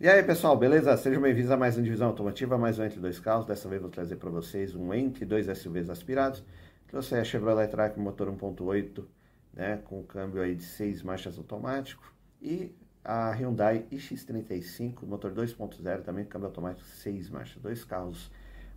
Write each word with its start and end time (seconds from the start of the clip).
E 0.00 0.08
aí 0.08 0.22
pessoal, 0.22 0.56
beleza? 0.56 0.96
Sejam 0.96 1.20
bem-vindos 1.20 1.50
a 1.50 1.56
mais 1.56 1.76
uma 1.76 1.82
divisão 1.82 2.06
automotiva, 2.06 2.56
mais 2.56 2.78
um 2.78 2.84
Entre 2.84 3.00
Dois 3.00 3.18
Carros. 3.18 3.44
Dessa 3.44 3.68
vez 3.68 3.82
vou 3.82 3.90
trazer 3.90 4.14
para 4.14 4.30
vocês 4.30 4.72
um 4.72 4.94
Entre 4.94 5.24
Dois 5.24 5.46
SUVs 5.58 5.90
aspirados. 5.90 6.40
Trouxe 6.86 7.16
a 7.16 7.24
Chevrolet 7.24 7.66
Tracker 7.66 8.00
motor 8.00 8.28
1.8, 8.30 9.04
né, 9.52 9.82
com 9.86 10.00
câmbio 10.04 10.40
aí 10.40 10.54
de 10.54 10.62
6 10.62 11.02
marchas 11.02 11.36
automático. 11.36 12.14
E 12.40 12.72
a 13.04 13.32
Hyundai 13.32 13.86
iX35, 13.90 15.04
motor 15.04 15.32
2.0, 15.32 16.02
também 16.02 16.24
câmbio 16.24 16.46
automático 16.46 16.86
6 16.86 17.28
marchas. 17.30 17.60
Dois 17.60 17.82
carros 17.82 18.30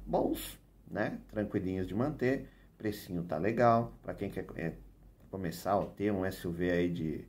bons, 0.03 0.57
né, 0.89 1.19
tranquilinhos 1.29 1.87
de 1.87 1.93
manter. 1.93 2.47
Precinho 2.79 3.21
tá 3.21 3.37
legal, 3.37 3.93
para 4.01 4.15
quem 4.15 4.31
quer 4.31 4.47
é, 4.55 4.73
começar 5.29 5.79
a 5.79 5.85
ter 5.85 6.11
um 6.11 6.29
SUV 6.31 6.71
aí 6.71 6.89
de 6.89 7.23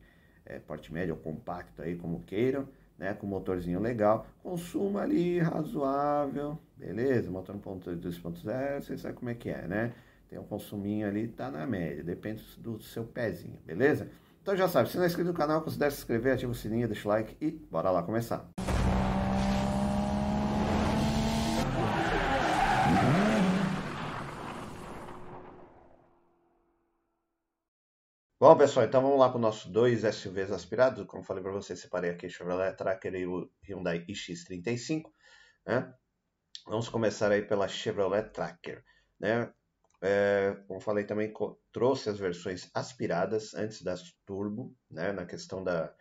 é, 0.47 0.59
porte 0.59 0.91
médio 0.91 1.15
ou 1.15 1.21
compacto 1.21 1.83
aí, 1.83 1.95
como 1.95 2.23
queiram 2.23 2.67
né, 2.99 3.15
com 3.15 3.27
motorzinho 3.27 3.81
legal, 3.81 4.27
consumo 4.43 4.99
ali 4.99 5.39
razoável, 5.39 6.59
beleza? 6.77 7.31
Motor 7.31 7.57
1.2.0, 7.57 8.81
você 8.81 8.97
sabe 8.97 9.15
como 9.15 9.31
é 9.31 9.35
que 9.35 9.51
é, 9.51 9.67
né? 9.67 9.93
Tem 10.29 10.39
um 10.39 10.45
consuminho 10.45 11.07
ali, 11.07 11.29
tá 11.29 11.51
na 11.51 11.67
média, 11.67 12.03
depende 12.03 12.43
do 12.59 12.81
seu 12.81 13.05
pezinho, 13.05 13.59
beleza? 13.67 14.09
Então 14.43 14.57
já 14.57 14.69
sabe, 14.69 14.89
se 14.89 14.97
não 14.97 15.05
é 15.05 15.07
inscrito 15.07 15.29
no 15.29 15.37
canal, 15.37 15.63
considere 15.63 15.91
se 15.91 15.99
inscrever, 15.99 16.35
ativa 16.35 16.51
o 16.51 16.55
sininho, 16.55 16.89
deixa 16.89 17.07
o 17.07 17.11
like 17.11 17.37
e 17.41 17.51
bora 17.71 17.91
lá 17.91 18.03
começar. 18.03 18.49
Bom, 28.43 28.59
pessoal, 28.59 28.85
então 28.85 29.01
vamos 29.01 29.21
lá 29.21 29.29
para 29.29 29.37
os 29.37 29.41
nossos 29.41 29.71
dois 29.71 30.01
SUVs 30.01 30.51
aspirados. 30.51 31.07
Como 31.07 31.23
falei 31.23 31.45
para 31.45 31.53
vocês, 31.53 31.79
separei 31.79 32.11
aqui 32.11 32.29
Chevrolet 32.29 32.75
Tracker 32.77 33.15
e 33.15 33.25
o 33.25 33.49
Hyundai 33.63 34.05
iX35. 34.05 35.05
Né? 35.65 35.95
Vamos 36.67 36.89
começar 36.89 37.31
aí 37.31 37.43
pela 37.43 37.69
Chevrolet 37.69 38.31
Tracker. 38.31 38.83
Né? 39.21 39.49
É, 40.01 40.57
como 40.67 40.81
falei 40.81 41.05
também, 41.05 41.33
trouxe 41.71 42.11
as 42.11 42.19
versões 42.19 42.69
aspiradas 42.75 43.55
antes 43.55 43.81
das 43.81 44.13
turbo. 44.27 44.75
Né? 44.91 45.13
Na 45.13 45.25
questão 45.25 45.63
da 45.63 45.95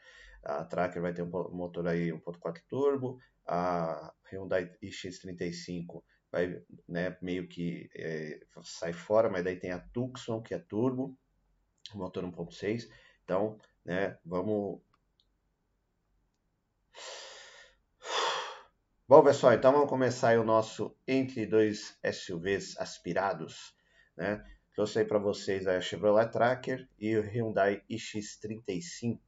a 0.43 0.65
Tracker 0.65 0.99
vai 0.99 1.13
ter 1.13 1.21
um 1.21 1.29
motor 1.29 1.87
aí 1.87 2.11
1.4 2.11 2.59
turbo. 2.67 3.19
A 3.45 4.11
Hyundai 4.31 4.67
iX35 4.81 6.01
vai 6.31 6.59
né, 6.89 7.15
meio 7.21 7.47
que 7.47 7.87
é, 7.95 8.39
sai 8.63 8.93
fora, 8.93 9.29
mas 9.29 9.43
daí 9.43 9.59
tem 9.59 9.69
a 9.69 9.79
Tucson, 9.93 10.41
que 10.41 10.55
é 10.55 10.57
turbo 10.57 11.15
motor 11.97 12.23
1.6. 12.23 12.89
Então, 13.23 13.57
né, 13.85 14.17
vamos... 14.25 14.81
Bom, 19.07 19.23
pessoal, 19.23 19.53
então 19.53 19.73
vamos 19.73 19.89
começar 19.89 20.39
o 20.39 20.43
nosso 20.43 20.95
entre 21.05 21.45
dois 21.45 21.97
SUVs 22.13 22.77
aspirados, 22.77 23.75
né? 24.15 24.41
Trouxe 24.73 24.99
aí 24.99 25.05
para 25.05 25.19
vocês 25.19 25.67
a 25.67 25.81
Chevrolet 25.81 26.31
Tracker 26.31 26.87
e 26.97 27.17
o 27.17 27.21
Hyundai 27.21 27.83
iX35. 27.89 29.19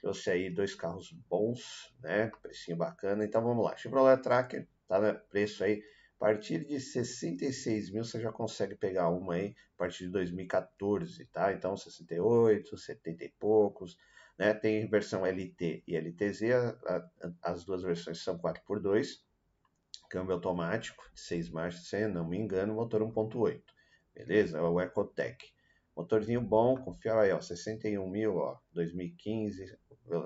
Trouxe 0.00 0.30
aí 0.30 0.50
dois 0.50 0.74
carros 0.74 1.12
bons, 1.12 1.94
né? 2.00 2.32
Precinho 2.42 2.76
bacana. 2.76 3.24
Então 3.24 3.42
vamos 3.44 3.64
lá. 3.64 3.76
Chevrolet 3.76 4.20
Tracker 4.20 4.66
tá 4.88 5.00
no 5.00 5.16
preço 5.28 5.62
aí 5.62 5.80
a 6.22 6.24
partir 6.24 6.64
de 6.64 6.78
66 6.78 7.90
mil 7.90 8.04
você 8.04 8.20
já 8.20 8.30
consegue 8.30 8.76
pegar 8.76 9.08
uma 9.08 9.34
aí 9.34 9.56
a 9.74 9.76
partir 9.76 10.04
de 10.04 10.10
2014, 10.10 11.26
tá? 11.26 11.52
Então 11.52 11.76
68, 11.76 12.78
70 12.78 13.24
e 13.24 13.28
poucos, 13.40 13.98
né? 14.38 14.54
Tem 14.54 14.86
versão 14.88 15.26
LT 15.26 15.82
e 15.84 15.96
LTZ, 15.96 16.42
a, 16.52 16.96
a, 16.96 17.10
as 17.42 17.64
duas 17.64 17.82
versões 17.82 18.22
são 18.22 18.38
4x2, 18.38 19.20
câmbio 20.08 20.34
automático, 20.34 21.10
6 21.12 21.50
marchas, 21.50 21.88
se 21.88 22.06
não 22.06 22.28
me 22.28 22.38
engano, 22.38 22.74
motor 22.74 23.02
1.8, 23.02 23.60
beleza? 24.14 24.58
É 24.58 24.62
o 24.62 24.80
Ecotec. 24.80 25.44
Motorzinho 25.96 26.40
bom, 26.40 26.76
confiável 26.76 27.22
aí, 27.22 27.32
ó, 27.32 27.40
61 27.40 28.08
mil, 28.08 28.36
ó, 28.36 28.60
2015, 28.70 29.76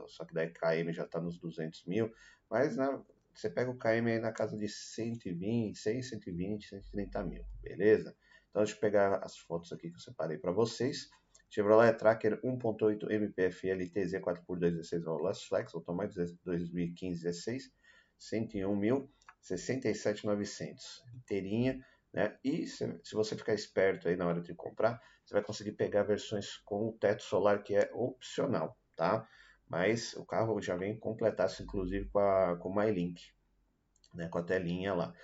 só 0.09 0.27
que 0.27 0.35
da 0.35 0.47
KM 0.47 0.93
já 0.93 1.07
tá 1.07 1.19
nos 1.23 1.39
200 1.39 1.87
mil, 1.87 2.13
mas 2.51 2.77
na, 2.77 3.03
você 3.37 3.51
pega 3.51 3.71
o 3.71 3.77
KM 3.77 4.11
aí 4.11 4.19
na 4.19 4.33
casa 4.33 4.57
de 4.57 4.69
120, 4.69 5.79
100, 5.79 6.03
120, 6.03 6.69
130 6.69 7.25
mil, 7.25 7.45
beleza? 7.63 8.17
Então 8.51 8.63
deixa 8.63 8.77
eu 8.77 8.81
pegar 8.81 9.19
as 9.23 9.37
fotos 9.37 9.73
aqui 9.73 9.91
que 9.91 9.97
eu 9.97 10.01
separei 10.01 10.39
para 10.39 10.53
vocês. 10.53 11.09
Chevrolet 11.51 11.93
Tracker 11.97 12.41
1.8 12.43 13.11
MPFL 13.11 13.85
TZ 13.93 14.15
4x2 14.15 14.59
16 14.59 15.05
válvulas 15.05 15.43
flex, 15.45 15.75
automático 15.75 16.21
2015 16.45 17.23
16, 17.23 17.71
101 18.19 18.77
mil, 18.77 19.11
67,900, 19.43 21.03
inteirinha, 21.15 21.85
né? 22.13 22.37
E 22.43 22.67
se, 22.67 22.99
se, 23.05 23.15
você 23.15 23.37
ficar 23.37 23.55
esperto 23.55 24.09
aí 24.09 24.17
na 24.17 24.27
hora 24.27 24.41
de 24.41 24.55
comprar, 24.55 25.01
você 25.25 25.35
vai 25.35 25.43
conseguir 25.43 25.73
pegar 25.73 26.03
versões 26.03 26.57
com 26.65 26.89
o 26.89 26.93
teto 26.93 27.23
solar 27.23 27.63
que 27.63 27.77
é 27.77 27.91
opcional, 27.93 28.77
tá? 28.97 29.29
Mas 29.69 30.15
o 30.15 30.25
carro 30.25 30.61
já 30.61 30.77
vem 30.77 30.99
completasse 30.99 31.63
inclusive 31.63 32.09
com 32.11 32.19
a 32.19 32.57
com 32.57 32.73
MyLink, 32.73 33.23
né, 34.15 34.29
com 34.29 34.39
a 34.39 34.43
telinha 34.43 34.95
lá. 34.95 35.15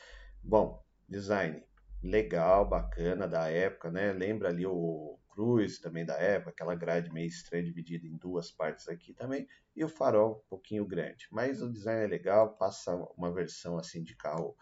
Bom, 0.42 0.84
design 1.08 1.62
legal, 2.03 2.69
bacana 2.69 3.28
da 3.28 3.48
época, 3.48 3.91
né? 3.91 4.12
Lembra 4.12 4.48
ali 4.48 4.66
o 4.66 5.19
Cruise 5.28 5.81
também 5.81 6.04
da 6.04 6.14
época, 6.14 6.50
aquela 6.50 6.75
grade 6.75 7.12
meio 7.12 7.28
estranha 7.28 7.64
dividida 7.64 8.06
em 8.06 8.16
duas 8.16 8.50
partes 8.50 8.88
aqui 8.88 9.14
também, 9.14 9.48
e 9.75 9.84
o 9.84 9.88
farol 9.88 10.42
um 10.44 10.48
pouquinho 10.48 10.84
grande. 10.86 11.26
Mas 11.31 11.62
o 11.62 11.72
design 11.72 12.04
é 12.04 12.06
legal, 12.06 12.56
passa 12.56 12.94
uma 13.16 13.32
versão 13.32 13.78
assim 13.78 14.02
de 14.02 14.16
carro, 14.16 14.56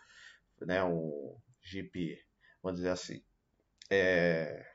né, 0.60 0.84
um 0.84 1.36
Jeep, 1.62 2.18
vamos 2.62 2.78
dizer 2.78 2.90
assim, 2.90 3.22
é, 3.90 4.69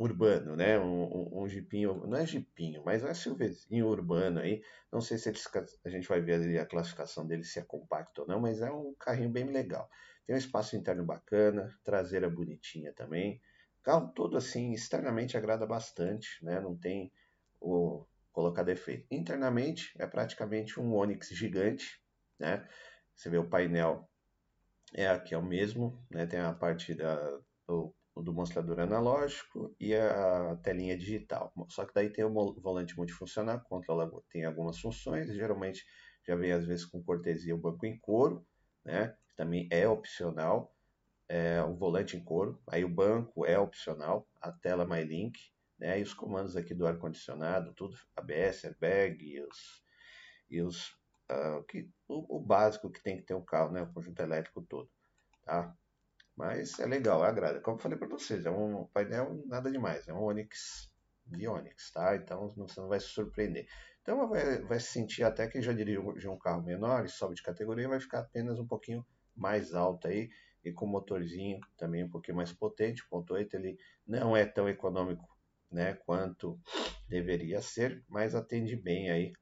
urbano, 0.00 0.56
né? 0.56 0.78
Um, 0.78 1.02
um, 1.04 1.42
um 1.42 1.48
jipinho, 1.48 2.06
não 2.06 2.16
é 2.16 2.26
jipinho, 2.26 2.82
mas 2.84 3.04
é 3.04 3.12
SUVzinho 3.12 3.86
urbano 3.86 4.40
aí. 4.40 4.62
Não 4.90 5.02
sei 5.02 5.18
se 5.18 5.28
eles, 5.28 5.46
a 5.84 5.90
gente 5.90 6.08
vai 6.08 6.22
ver 6.22 6.58
a 6.58 6.64
classificação 6.64 7.26
dele 7.26 7.44
se 7.44 7.58
é 7.58 7.62
compacto 7.62 8.22
ou 8.22 8.26
não, 8.26 8.40
mas 8.40 8.62
é 8.62 8.70
um 8.72 8.94
carrinho 8.98 9.28
bem 9.28 9.44
legal. 9.44 9.90
Tem 10.26 10.34
um 10.34 10.38
espaço 10.38 10.74
interno 10.74 11.04
bacana, 11.04 11.78
traseira 11.84 12.30
bonitinha 12.30 12.94
também. 12.94 13.42
Carro 13.82 14.08
todo 14.14 14.38
assim, 14.38 14.72
externamente 14.72 15.36
agrada 15.36 15.66
bastante, 15.66 16.42
né? 16.42 16.60
Não 16.60 16.74
tem 16.74 17.12
o 17.60 18.06
colocar 18.32 18.62
defeito. 18.62 19.06
Internamente 19.10 19.92
é 19.98 20.06
praticamente 20.06 20.80
um 20.80 20.94
Onix 20.94 21.28
gigante, 21.28 22.00
né? 22.38 22.66
Você 23.14 23.28
vê 23.28 23.36
o 23.36 23.48
painel 23.48 24.08
é 24.94 25.08
aqui 25.08 25.34
é 25.34 25.38
o 25.38 25.42
mesmo, 25.44 26.02
né? 26.10 26.24
Tem 26.24 26.40
a 26.40 26.54
parte 26.54 26.94
da, 26.94 27.38
do 27.68 27.94
o 28.20 28.22
do 28.22 28.32
mostrador 28.32 28.80
analógico 28.80 29.74
e 29.80 29.94
a 29.94 30.56
telinha 30.62 30.96
digital. 30.96 31.52
Só 31.68 31.84
que 31.84 31.94
daí 31.94 32.10
tem 32.10 32.24
o 32.24 32.54
volante 32.60 32.96
multifuncional, 32.96 33.60
controla, 33.60 34.10
tem 34.30 34.44
algumas 34.44 34.78
funções, 34.78 35.32
geralmente 35.34 35.84
já 36.26 36.36
vem 36.36 36.52
às 36.52 36.66
vezes 36.66 36.84
com 36.84 37.02
cortesia 37.02 37.54
o 37.54 37.58
banco 37.58 37.86
em 37.86 37.98
couro, 37.98 38.46
né? 38.84 39.16
Também 39.36 39.68
é 39.70 39.88
opcional, 39.88 40.74
é, 41.28 41.62
o 41.62 41.74
volante 41.74 42.16
em 42.16 42.22
couro, 42.22 42.62
aí 42.68 42.84
o 42.84 42.88
banco 42.88 43.46
é 43.46 43.58
opcional, 43.58 44.28
a 44.40 44.52
tela 44.52 44.86
MyLink, 44.86 45.40
né? 45.78 45.98
E 45.98 46.02
os 46.02 46.12
comandos 46.12 46.56
aqui 46.56 46.74
do 46.74 46.86
ar-condicionado, 46.86 47.72
tudo 47.74 47.96
ABS, 48.16 48.64
airbag 48.64 49.24
e 49.24 49.40
os, 49.40 49.82
e 50.50 50.60
os 50.60 50.88
uh, 51.30 51.64
que, 51.66 51.88
o, 52.06 52.36
o, 52.36 52.40
básico 52.40 52.90
que 52.90 53.02
tem 53.02 53.16
que 53.16 53.22
ter 53.22 53.34
um 53.34 53.44
carro, 53.44 53.72
né? 53.72 53.82
O 53.82 53.92
conjunto 53.92 54.20
elétrico 54.20 54.62
todo, 54.62 54.90
tá? 55.42 55.74
Mas 56.40 56.78
é 56.80 56.86
legal, 56.86 57.22
agrada. 57.22 57.60
Como 57.60 57.76
eu 57.76 57.82
falei 57.82 57.98
para 57.98 58.08
vocês, 58.08 58.46
é 58.46 58.50
um 58.50 58.86
painel 58.94 59.42
nada 59.44 59.70
demais, 59.70 60.08
é 60.08 60.14
um 60.14 60.22
Onix 60.22 60.90
de 61.26 61.46
Onix, 61.46 61.90
tá? 61.90 62.16
Então 62.16 62.50
você 62.56 62.80
não 62.80 62.88
vai 62.88 62.98
se 62.98 63.08
surpreender. 63.08 63.68
Então 64.00 64.26
vai, 64.26 64.62
vai 64.62 64.80
se 64.80 64.86
sentir 64.86 65.22
até 65.22 65.46
que 65.46 65.60
já 65.60 65.74
dirigiu 65.74 66.32
um 66.32 66.38
carro 66.38 66.62
menor 66.62 67.04
e 67.04 67.10
sobe 67.10 67.34
de 67.34 67.42
categoria, 67.42 67.90
vai 67.90 68.00
ficar 68.00 68.20
apenas 68.20 68.58
um 68.58 68.66
pouquinho 68.66 69.04
mais 69.36 69.74
alto 69.74 70.08
aí 70.08 70.30
e 70.64 70.72
com 70.72 70.86
motorzinho 70.86 71.60
também 71.76 72.04
um 72.04 72.08
pouquinho 72.08 72.38
mais 72.38 72.50
potente. 72.50 73.02
O 73.10 73.22
1.8 73.22 73.52
ele 73.52 73.76
não 74.06 74.34
é 74.34 74.46
tão 74.46 74.66
econômico, 74.66 75.28
né, 75.70 75.92
quanto 76.06 76.58
deveria 77.06 77.60
ser, 77.60 78.02
mas 78.08 78.34
atende 78.34 78.74
bem 78.76 79.10
aí 79.10 79.34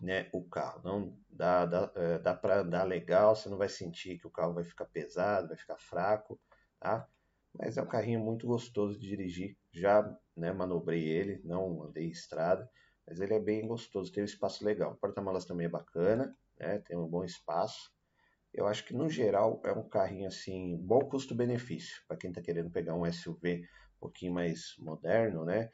né, 0.00 0.28
o 0.32 0.42
carro. 0.44 0.80
Não 0.84 1.18
dá, 1.30 1.66
dá, 1.66 1.92
é, 1.94 2.18
dá 2.18 2.34
para 2.34 2.60
andar 2.60 2.84
legal, 2.84 3.34
você 3.34 3.48
não 3.48 3.58
vai 3.58 3.68
sentir 3.68 4.18
que 4.18 4.26
o 4.26 4.30
carro 4.30 4.54
vai 4.54 4.64
ficar 4.64 4.86
pesado, 4.86 5.48
vai 5.48 5.56
ficar 5.56 5.76
fraco, 5.78 6.40
tá? 6.78 7.08
Mas 7.52 7.76
é 7.76 7.82
um 7.82 7.86
carrinho 7.86 8.20
muito 8.20 8.46
gostoso 8.46 8.98
de 8.98 9.08
dirigir. 9.08 9.56
Já 9.72 10.02
né, 10.36 10.52
manobrei 10.52 11.04
ele, 11.08 11.40
não 11.44 11.82
andei 11.82 12.06
em 12.06 12.10
estrada, 12.10 12.70
mas 13.06 13.20
ele 13.20 13.34
é 13.34 13.40
bem 13.40 13.66
gostoso, 13.66 14.12
tem 14.12 14.22
um 14.22 14.26
espaço 14.26 14.64
legal. 14.64 14.92
O 14.92 14.96
porta-malas 14.96 15.44
também 15.44 15.66
é 15.66 15.70
bacana, 15.70 16.36
né, 16.58 16.78
tem 16.86 16.96
um 16.96 17.08
bom 17.08 17.24
espaço. 17.24 17.90
Eu 18.52 18.66
acho 18.66 18.84
que 18.84 18.94
no 18.94 19.08
geral 19.08 19.60
é 19.64 19.72
um 19.72 19.88
carrinho 19.88 20.28
assim, 20.28 20.76
bom 20.76 21.00
custo-benefício 21.00 22.02
para 22.06 22.16
quem 22.16 22.30
está 22.30 22.40
querendo 22.40 22.70
pegar 22.70 22.94
um 22.94 23.04
SUV 23.04 23.62
um 23.96 24.00
pouquinho 24.00 24.32
mais 24.32 24.74
moderno, 24.78 25.44
né? 25.44 25.70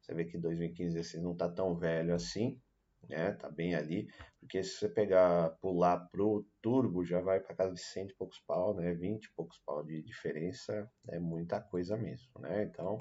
Você 0.00 0.14
vê 0.14 0.24
que 0.24 0.38
2015 0.38 0.98
esse 0.98 1.20
não 1.20 1.32
está 1.32 1.48
tão 1.48 1.76
velho 1.76 2.14
assim, 2.14 2.60
né? 3.08 3.32
Tá 3.32 3.50
bem 3.50 3.74
ali, 3.74 4.08
porque 4.40 4.62
se 4.62 4.78
você 4.78 4.88
pegar, 4.88 5.50
pular 5.60 6.08
pro 6.08 6.46
turbo, 6.60 7.04
já 7.04 7.20
vai 7.20 7.40
para 7.40 7.54
casa 7.54 7.74
de 7.74 7.80
cento 7.80 8.10
e 8.10 8.16
poucos 8.16 8.38
pau, 8.40 8.74
né? 8.74 8.94
20 8.94 9.24
e 9.24 9.32
poucos 9.34 9.58
pau 9.64 9.84
de 9.84 10.02
diferença, 10.02 10.90
é 11.08 11.18
muita 11.18 11.60
coisa 11.60 11.96
mesmo, 11.96 12.40
né? 12.40 12.64
Então, 12.64 12.98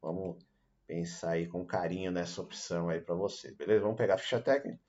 vamos 0.00 0.44
pensar 0.86 1.32
aí 1.32 1.46
com 1.46 1.66
carinho 1.66 2.12
nessa 2.12 2.40
opção 2.40 2.88
aí 2.88 3.00
para 3.00 3.14
vocês, 3.14 3.54
beleza? 3.56 3.82
Vamos 3.82 3.96
pegar 3.96 4.14
a 4.14 4.18
ficha 4.18 4.40
técnica. 4.40 4.80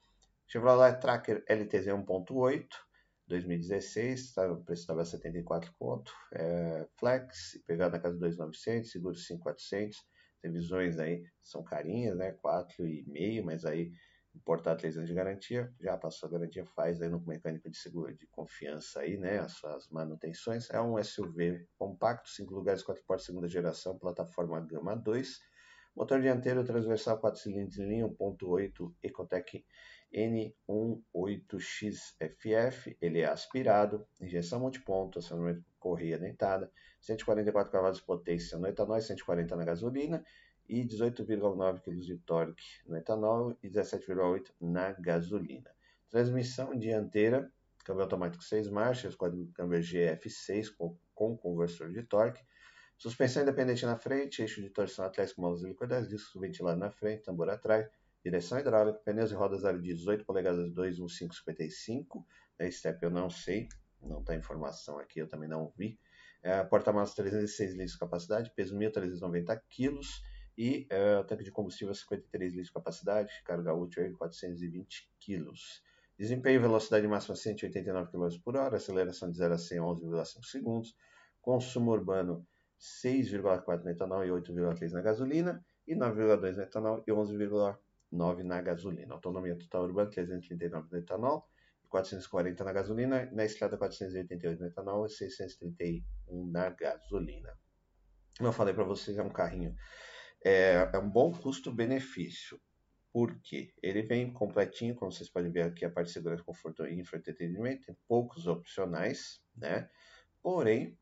Chevrolet 0.48 1.00
Tracker 1.00 1.44
LTZ 1.48 1.88
1.8, 1.88 2.68
2016, 3.28 4.34
tá, 4.34 4.50
o 4.50 4.64
preço 4.64 4.84
estava 4.84 5.04
74 5.04 5.74
pontos, 5.78 6.14
é, 6.34 6.88
flex, 6.98 7.62
pegado 7.68 7.94
na 7.94 8.00
casa 8.00 8.18
de 8.18 8.26
2.900, 8.26 8.86
seguro 8.86 9.16
5.400, 9.16 9.96
revisões 10.42 10.98
aí 10.98 11.24
são 11.44 11.64
carinhas, 11.64 12.16
né, 12.16 12.32
4,5, 12.42 13.44
mas 13.44 13.66
aí 13.66 13.92
importar 14.38 14.76
3 14.76 14.98
anos 14.98 15.10
de 15.10 15.16
garantia, 15.16 15.74
já 15.82 15.98
passou 15.98 16.30
a 16.30 16.32
garantia, 16.32 16.66
faz 16.66 17.02
aí 17.02 17.10
no 17.10 17.20
mecânico 17.20 17.70
de 17.70 17.78
seguro 17.78 18.16
de 18.16 18.26
confiança 18.28 19.02
aí, 19.02 19.18
né, 19.18 19.40
as 19.40 19.54
suas 19.54 19.90
manutenções, 19.90 20.70
é 20.70 20.80
um 20.80 21.02
SUV 21.04 21.68
compacto, 21.78 22.30
5 22.30 22.54
lugares, 22.54 22.84
4 22.84 23.04
portas, 23.06 23.26
segunda 23.26 23.48
geração, 23.48 23.98
plataforma 23.98 24.62
Gama 24.62 24.96
2, 24.96 25.40
motor 25.96 26.22
dianteiro 26.22 26.64
transversal 26.64 27.20
4 27.20 27.40
cilindros 27.40 27.80
em 27.80 27.88
linha, 27.88 28.08
1.8 28.08 28.94
Ecotec 29.04 29.66
N18XFF, 30.14 32.96
ele 33.02 33.20
é 33.20 33.26
aspirado, 33.26 34.08
injeção 34.22 34.60
multiponto, 34.60 35.20
acionamento 35.20 35.66
correia 35.80 36.18
dentada, 36.18 36.72
144 37.02 37.72
cavalos 37.72 37.98
de 37.98 38.06
potência 38.06 38.58
no 38.58 38.68
etanol, 38.68 39.00
140 39.00 39.56
na 39.56 39.66
gasolina 39.66 40.24
e 40.68 40.84
18,9 40.84 41.82
kg 41.82 42.00
de 42.00 42.18
torque 42.18 42.64
no 42.86 42.98
etanol 42.98 43.58
e 43.64 43.70
17,8 43.70 44.52
na 44.60 44.92
gasolina. 44.94 45.70
Transmissão 46.10 46.78
dianteira, 46.78 47.52
câmbio 47.86 48.04
automático 48.04 48.44
6 48.44 48.70
marchas, 48.70 49.16
código 49.16 49.52
câmbio 49.54 49.80
GF6 49.80 50.76
com, 50.76 50.98
com 51.14 51.38
conversor 51.38 51.92
de 51.92 52.04
torque, 52.04 52.44
suspensão 52.98 53.44
independente 53.44 53.86
na 53.86 53.98
frente, 53.98 54.42
eixo 54.42 54.62
de 54.62 54.70
torção 54.70 55.06
atlético, 55.06 55.42
molas 55.42 55.64
helicoidais, 55.64 56.08
disco 56.08 56.40
ventilado 56.40 56.80
na 56.80 56.92
frente, 56.92 57.24
tambor 57.24 57.50
atrás, 57.50 57.90
Direção 58.28 58.60
hidráulica, 58.60 59.00
pneus 59.06 59.32
e 59.32 59.36
rodas 59.36 59.64
aro 59.64 59.82
18 59.82 60.26
polegadas 60.26 60.70
21555. 60.74 62.28
Da 62.60 62.70
step 62.70 63.02
eu 63.02 63.10
não 63.10 63.30
sei, 63.30 63.70
não 64.02 64.20
está 64.20 64.36
informação 64.36 65.00
aqui, 65.00 65.20
eu 65.20 65.30
também 65.30 65.48
não 65.48 65.72
vi. 65.78 65.98
É, 66.44 66.62
Porta-malas 66.66 67.14
306 67.14 67.72
litros 67.72 67.94
de 67.94 68.00
capacidade, 68.00 68.52
peso 68.54 68.76
1.390 68.76 69.62
kg 69.70 70.00
e 70.58 70.88
é, 70.90 71.22
tanque 71.24 71.44
de 71.44 71.52
combustível 71.52 71.94
53 71.94 72.52
litros 72.52 72.68
de 72.68 72.74
capacidade, 72.74 73.32
carga 73.46 73.74
útil 73.74 74.12
420 74.18 75.10
kg. 75.20 75.52
Desempenho 76.18 76.60
velocidade 76.60 77.08
máxima 77.08 77.36
189 77.36 78.12
km 78.12 78.42
por 78.44 78.58
hora, 78.58 78.78
aceleração 78.78 79.30
de 79.30 79.38
0 79.38 79.54
a 79.54 79.58
100 79.58 79.80
11,5 79.80 80.46
segundos, 80.46 80.96
consumo 81.40 81.92
urbano 81.92 82.48
6,4 82.80 83.84
no 83.84 83.90
etanol 83.92 84.26
e 84.26 84.30
8,3 84.30 84.92
na 84.92 85.02
gasolina, 85.02 85.64
e 85.88 85.96
9,2 85.96 86.56
no 86.56 86.64
etanol 86.64 87.04
e 87.06 87.12
11,1 87.12 87.78
9 88.12 88.44
na 88.44 88.62
gasolina. 88.62 89.14
Autonomia 89.14 89.56
total 89.56 89.84
urbana 89.84 90.10
339 90.10 90.88
no 90.92 90.98
etanol, 90.98 91.48
440 91.90 92.64
na 92.64 92.74
gasolina, 92.74 93.30
na 93.32 93.46
estrada 93.46 93.78
488 93.78 94.60
no 94.60 94.68
etanol 94.68 95.06
e 95.06 95.10
631 95.10 96.52
na 96.52 96.70
gasolina. 96.70 97.54
Como 98.38 98.50
eu 98.50 98.54
falei 98.54 98.74
para 98.74 98.84
vocês, 98.84 99.18
é 99.18 99.24
um 99.24 99.30
carrinho, 99.30 99.76
é, 100.44 100.90
é 100.94 100.98
um 100.98 101.10
bom 101.10 101.32
custo-benefício. 101.32 102.60
Porque 103.12 103.74
ele 103.82 104.04
vem 104.04 104.32
completinho, 104.32 104.96
como 104.96 105.12
vocês 105.12 105.30
podem 105.30 105.52
ver 105.52 105.64
aqui, 105.64 105.84
a 105.86 105.90
parte 105.90 106.08
de 106.08 106.14
segurança, 106.14 106.44
conforto 106.44 106.86
e 106.86 107.00
entretenimento, 107.00 107.88
tem 107.88 107.98
poucos 108.08 108.46
opcionais, 108.46 109.42
né? 109.56 109.90
Porém, 110.42 110.98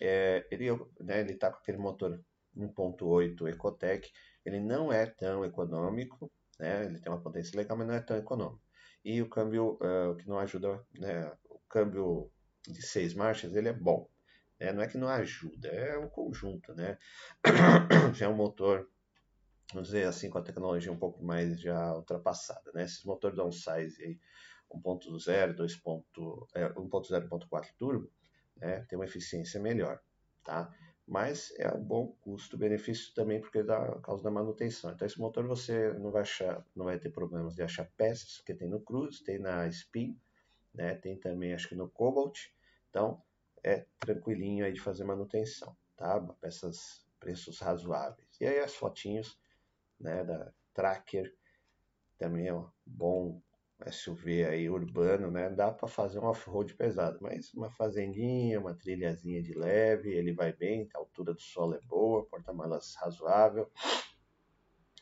é, 0.00 0.46
ele 0.50 0.66
né, 1.00 1.22
está 1.22 1.50
com 1.50 1.58
aquele 1.58 1.78
motor 1.78 2.20
1.8 2.56 3.48
Ecotec, 3.48 4.10
ele 4.44 4.58
não 4.58 4.92
é 4.92 5.06
tão 5.06 5.44
econômico, 5.44 6.32
né? 6.58 6.86
Ele 6.86 6.98
tem 6.98 7.12
uma 7.12 7.20
potência 7.20 7.56
legal, 7.56 7.76
mas 7.76 7.86
não 7.86 7.94
é 7.94 8.00
tão 8.00 8.16
econômico. 8.16 8.62
E 9.04 9.22
o 9.22 9.28
câmbio, 9.28 9.78
uh, 9.80 10.16
que 10.16 10.28
não 10.28 10.38
ajuda, 10.38 10.84
né? 10.98 11.32
O 11.48 11.58
câmbio 11.68 12.30
de 12.66 12.82
seis 12.82 13.14
marchas, 13.14 13.54
ele 13.54 13.68
é 13.68 13.72
bom. 13.72 14.08
Né? 14.58 14.72
Não 14.72 14.82
é 14.82 14.86
que 14.86 14.98
não 14.98 15.08
ajuda, 15.08 15.68
é 15.68 15.98
um 15.98 16.08
conjunto, 16.08 16.74
né? 16.74 16.98
já 18.18 18.26
é 18.26 18.28
um 18.28 18.36
motor, 18.36 18.88
vamos 19.72 19.88
dizer 19.88 20.06
assim, 20.06 20.30
com 20.30 20.38
a 20.38 20.42
tecnologia 20.42 20.92
um 20.92 20.98
pouco 20.98 21.22
mais 21.24 21.60
já 21.60 21.94
ultrapassada, 21.94 22.70
né? 22.74 22.84
Esses 22.84 23.04
motores 23.04 23.36
downsize 23.36 24.02
aí, 24.02 24.18
1.0, 24.72 25.56
2.0, 25.56 26.46
é, 26.54 26.68
1.0.4 26.68 27.68
turbo, 27.78 28.10
né? 28.56 28.80
Tem 28.88 28.98
uma 28.98 29.04
eficiência 29.04 29.60
melhor, 29.60 30.00
tá? 30.44 30.72
mas 31.10 31.52
é 31.58 31.68
um 31.74 31.82
bom 31.82 32.14
custo-benefício 32.20 33.12
também 33.14 33.40
porque 33.40 33.64
dá 33.64 33.98
causa 34.00 34.22
da 34.22 34.30
manutenção. 34.30 34.92
Então 34.92 35.04
esse 35.04 35.18
motor 35.18 35.44
você 35.44 35.92
não 35.94 36.12
vai 36.12 36.22
achar, 36.22 36.64
não 36.72 36.84
vai 36.84 37.00
ter 37.00 37.10
problemas 37.10 37.56
de 37.56 37.64
achar 37.64 37.84
peças, 37.96 38.36
porque 38.36 38.54
tem 38.54 38.68
no 38.68 38.80
Cruze, 38.80 39.24
tem 39.24 39.36
na 39.36 39.66
Spin, 39.66 40.16
né? 40.72 40.94
Tem 40.94 41.16
também 41.16 41.52
acho 41.52 41.68
que 41.68 41.74
no 41.74 41.90
Cobalt. 41.90 42.38
Então 42.88 43.20
é 43.60 43.84
tranquilinho 43.98 44.64
aí 44.64 44.72
de 44.72 44.80
fazer 44.80 45.02
manutenção, 45.02 45.76
tá? 45.96 46.20
Peças 46.40 47.04
preços 47.20 47.60
razoáveis. 47.60 48.28
E 48.40 48.46
aí 48.46 48.58
as 48.58 48.74
fotinhos, 48.74 49.38
né, 50.00 50.24
da 50.24 50.52
Tracker 50.74 51.32
também 52.18 52.48
é 52.48 52.54
um 52.54 52.68
bom 52.84 53.40
SUV 53.90 54.44
aí 54.44 54.68
urbano, 54.68 55.30
né? 55.30 55.48
Dá 55.48 55.70
para 55.70 55.88
fazer 55.88 56.18
um 56.18 56.26
off-road 56.26 56.74
pesado, 56.74 57.18
mas 57.20 57.52
uma 57.54 57.70
fazendinha, 57.70 58.60
uma 58.60 58.74
trilhazinha 58.74 59.42
de 59.42 59.54
leve, 59.54 60.10
ele 60.10 60.32
vai 60.32 60.52
bem, 60.52 60.88
a 60.94 60.98
altura 60.98 61.32
do 61.32 61.40
solo 61.40 61.74
é 61.74 61.80
boa, 61.80 62.26
porta-malas 62.26 62.94
razoável. 62.96 63.70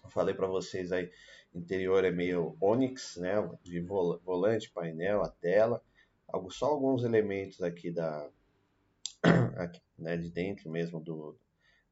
Eu 0.05 0.11
falei 0.11 0.35
para 0.35 0.47
vocês 0.47 0.93
aí, 0.93 1.11
interior 1.53 2.05
é 2.05 2.11
meio 2.11 2.56
Onix, 2.61 3.17
né? 3.17 3.35
De 3.62 3.81
volante, 3.81 4.70
painel, 4.70 5.23
a 5.23 5.29
tela, 5.29 5.82
algo 6.29 6.50
só 6.50 6.67
alguns 6.67 7.03
elementos 7.03 7.61
aqui 7.61 7.91
da 7.91 8.31
aqui, 9.59 9.81
né, 9.99 10.17
de 10.17 10.31
dentro 10.31 10.70
mesmo 10.70 11.00
do 11.00 11.37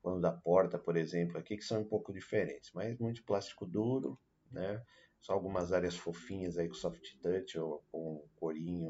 quando 0.06 0.20
da 0.20 0.30
porta, 0.30 0.78
por 0.78 0.96
exemplo, 0.96 1.36
aqui 1.36 1.56
que 1.56 1.64
são 1.64 1.80
um 1.80 1.84
pouco 1.84 2.12
diferentes, 2.12 2.70
mas 2.72 2.96
muito 2.96 3.24
plástico 3.24 3.66
duro, 3.66 4.16
né? 4.52 4.80
Só 5.20 5.32
algumas 5.32 5.72
áreas 5.72 5.96
fofinhas 5.96 6.56
aí 6.56 6.68
com 6.68 6.74
soft 6.74 7.18
touch 7.20 7.58
ou 7.58 7.84
com 7.90 8.24
corinho 8.36 8.86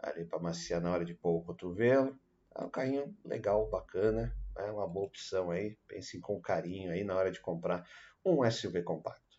ali 0.00 0.24
para 0.24 0.40
maciar 0.40 0.80
na 0.80 0.90
hora 0.90 1.04
de 1.04 1.14
pôr 1.14 1.36
o 1.36 1.44
cotovelo. 1.44 2.18
É 2.52 2.64
um 2.64 2.68
carrinho 2.68 3.16
legal, 3.24 3.70
bacana, 3.70 4.36
é 4.56 4.72
uma 4.72 4.88
boa 4.88 5.06
opção 5.06 5.52
aí. 5.52 5.78
Pense 5.86 6.18
com 6.18 6.40
carinho 6.40 6.90
aí 6.90 7.04
na 7.04 7.14
hora 7.14 7.30
de 7.30 7.38
comprar 7.38 7.88
um 8.24 8.44
SUV 8.50 8.82
compacto. 8.82 9.38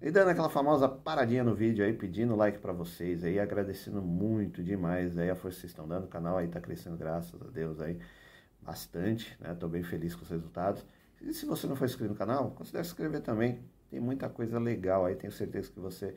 E 0.00 0.08
dando 0.08 0.28
aquela 0.28 0.48
famosa 0.48 0.88
paradinha 0.88 1.42
no 1.42 1.56
vídeo 1.56 1.84
aí, 1.84 1.92
pedindo 1.92 2.36
like 2.36 2.60
para 2.60 2.72
vocês 2.72 3.24
aí, 3.24 3.40
agradecendo 3.40 4.00
muito 4.00 4.62
demais 4.62 5.18
aí 5.18 5.30
a 5.30 5.34
força 5.34 5.56
que 5.56 5.60
vocês 5.62 5.72
estão 5.72 5.88
dando. 5.88 6.04
O 6.04 6.08
canal 6.08 6.38
aí 6.38 6.46
tá 6.46 6.60
crescendo, 6.60 6.96
graças 6.96 7.42
a 7.42 7.50
Deus 7.50 7.80
aí, 7.80 7.98
bastante, 8.64 9.36
né? 9.40 9.54
Tô 9.54 9.68
bem 9.68 9.82
feliz 9.82 10.14
com 10.14 10.22
os 10.22 10.30
resultados. 10.30 10.84
E 11.20 11.32
se 11.32 11.46
você 11.46 11.66
não 11.66 11.76
for 11.76 11.84
inscrito 11.84 12.12
no 12.12 12.18
canal, 12.18 12.50
considere 12.50 12.84
se 12.84 12.90
inscrever 12.90 13.20
também. 13.20 13.62
Tem 13.90 14.00
muita 14.00 14.28
coisa 14.28 14.58
legal 14.58 15.06
aí, 15.06 15.14
tenho 15.14 15.32
certeza 15.32 15.70
que 15.70 15.78
você 15.78 16.16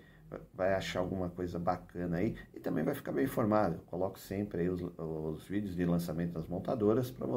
vai 0.53 0.73
achar 0.73 0.99
alguma 0.99 1.29
coisa 1.29 1.57
bacana 1.57 2.17
aí 2.17 2.35
e 2.53 2.59
também 2.59 2.83
vai 2.83 2.93
ficar 2.93 3.11
bem 3.11 3.25
informado. 3.25 3.75
Eu 3.75 3.83
coloco 3.83 4.19
sempre 4.19 4.61
aí 4.61 4.69
os, 4.69 4.81
os 4.97 5.47
vídeos 5.47 5.75
de 5.75 5.85
lançamento 5.85 6.33
das 6.33 6.47
montadoras 6.47 7.11
para 7.11 7.27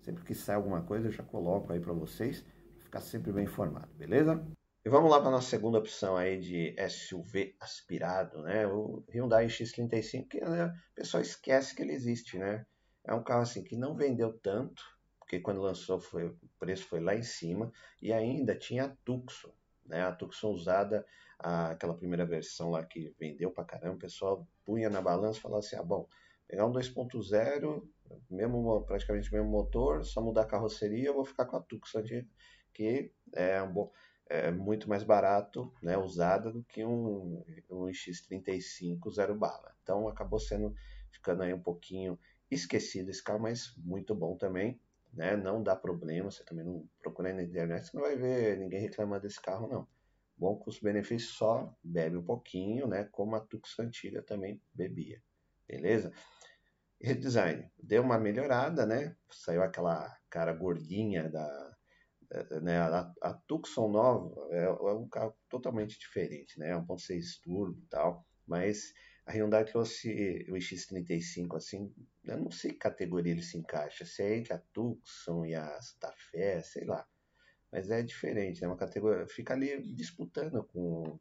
sempre 0.00 0.24
que 0.24 0.34
sai 0.34 0.56
alguma 0.56 0.82
coisa 0.82 1.08
eu 1.08 1.12
já 1.12 1.22
coloco 1.22 1.72
aí 1.72 1.78
para 1.78 1.92
vocês, 1.92 2.44
ficar 2.80 3.00
sempre 3.00 3.32
bem 3.32 3.44
informado, 3.44 3.88
beleza? 3.96 4.42
E 4.84 4.88
vamos 4.88 5.10
lá 5.10 5.20
para 5.20 5.30
nossa 5.30 5.50
segunda 5.50 5.78
opção 5.78 6.16
aí 6.16 6.40
de 6.40 6.74
SUV 6.88 7.54
aspirado, 7.60 8.42
né? 8.42 8.66
O 8.66 9.04
Hyundai 9.12 9.46
X35, 9.46 10.26
que 10.26 10.40
né, 10.40 10.66
o 10.66 10.94
pessoal 10.94 11.22
esquece 11.22 11.74
que 11.74 11.82
ele 11.82 11.92
existe, 11.92 12.38
né? 12.38 12.64
É 13.10 13.14
um 13.14 13.24
carro 13.24 13.42
assim 13.42 13.64
que 13.64 13.76
não 13.76 13.96
vendeu 13.96 14.32
tanto, 14.38 14.84
porque 15.18 15.40
quando 15.40 15.60
lançou 15.60 15.98
foi, 15.98 16.26
o 16.26 16.38
preço 16.60 16.86
foi 16.86 17.00
lá 17.00 17.12
em 17.12 17.24
cima 17.24 17.72
e 18.00 18.12
ainda 18.12 18.54
tinha 18.54 18.84
a 18.84 18.96
Tucson, 19.04 19.52
né? 19.84 20.02
A 20.02 20.12
Tucson 20.12 20.52
usada, 20.52 21.04
a, 21.36 21.70
aquela 21.70 21.96
primeira 21.96 22.24
versão 22.24 22.70
lá 22.70 22.84
que 22.86 23.12
vendeu 23.18 23.50
pra 23.50 23.64
caramba, 23.64 23.96
o 23.96 23.98
pessoal 23.98 24.46
punha 24.64 24.88
na 24.88 25.02
balança 25.02 25.40
e 25.40 25.42
falava 25.42 25.58
assim, 25.58 25.74
ah, 25.74 25.82
bom, 25.82 26.08
pegar 26.46 26.64
um 26.64 26.72
2.0, 26.72 27.82
mesmo, 28.30 28.82
praticamente 28.82 29.32
mesmo 29.32 29.50
motor, 29.50 30.04
só 30.04 30.22
mudar 30.22 30.42
a 30.42 30.46
carroceria, 30.46 31.08
eu 31.08 31.14
vou 31.14 31.24
ficar 31.24 31.46
com 31.46 31.56
a 31.56 31.60
Tucson, 31.60 32.04
que 32.72 33.12
é 33.34 33.60
um 33.60 33.72
bom 33.72 33.90
é 34.28 34.52
muito 34.52 34.88
mais 34.88 35.02
barato, 35.02 35.74
né, 35.82 35.98
usada 35.98 36.52
do 36.52 36.62
que 36.62 36.84
um, 36.84 37.42
um 37.68 37.86
X35 37.86 39.12
zero 39.12 39.34
bala. 39.34 39.74
Então 39.82 40.06
acabou 40.06 40.38
sendo 40.38 40.72
ficando 41.10 41.42
aí 41.42 41.52
um 41.52 41.60
pouquinho 41.60 42.16
esquecido 42.50 43.10
esse 43.10 43.22
carro, 43.22 43.40
mas 43.40 43.74
muito 43.78 44.14
bom 44.14 44.36
também 44.36 44.80
né? 45.12 45.36
Não 45.36 45.62
dá 45.62 45.76
problema, 45.76 46.30
você 46.30 46.44
também 46.44 46.64
não 46.64 46.88
procura 47.00 47.32
na 47.32 47.42
internet, 47.42 47.86
você 47.86 47.96
não 47.96 48.04
vai 48.04 48.16
ver 48.16 48.58
ninguém 48.58 48.80
reclamando 48.80 49.22
desse 49.22 49.40
carro, 49.40 49.68
não. 49.68 49.88
bom 50.36 50.56
custo-benefício 50.56 51.30
só, 51.30 51.74
bebe 51.82 52.16
um 52.16 52.24
pouquinho, 52.24 52.86
né? 52.86 53.04
Como 53.12 53.36
a 53.36 53.40
Tucson 53.40 53.82
antiga 53.82 54.22
também 54.22 54.60
bebia, 54.72 55.22
beleza? 55.66 56.12
Redesign, 57.00 57.70
deu 57.78 58.02
uma 58.02 58.18
melhorada, 58.18 58.86
né? 58.86 59.16
Saiu 59.30 59.62
aquela 59.62 60.16
cara 60.28 60.52
gordinha 60.52 61.28
da, 61.28 61.76
né, 62.62 62.78
a, 62.78 63.12
a 63.22 63.34
Tucson 63.34 63.88
nova 63.88 64.48
é, 64.50 64.64
é, 64.64 64.70
um 64.70 65.08
carro 65.08 65.34
totalmente 65.48 65.98
diferente, 65.98 66.58
né? 66.58 66.74
1.6 66.74 67.40
turbo 67.42 67.80
e 67.80 67.86
tal, 67.86 68.24
mas 68.46 68.92
a 69.26 69.32
Hyundai 69.32 69.64
trouxe 69.64 70.46
o 70.48 70.54
X35 70.54 71.56
assim, 71.56 71.92
eu 72.24 72.38
não 72.38 72.50
sei 72.50 72.72
que 72.72 72.78
categoria 72.78 73.32
ele 73.32 73.42
se 73.42 73.58
encaixa, 73.58 74.04
se 74.04 74.22
é 74.22 74.36
entre 74.36 74.52
a 74.52 74.58
Tucson 74.72 75.44
e 75.44 75.54
a 75.54 75.80
Santa 75.80 76.12
Fé, 76.30 76.62
sei 76.62 76.84
lá. 76.84 77.06
Mas 77.70 77.90
é 77.90 78.02
diferente, 78.02 78.60
né? 78.60 78.66
Uma 78.66 78.76
categoria 78.76 79.26
fica 79.28 79.54
ali 79.54 79.80
disputando 79.94 80.64
com 80.64 81.18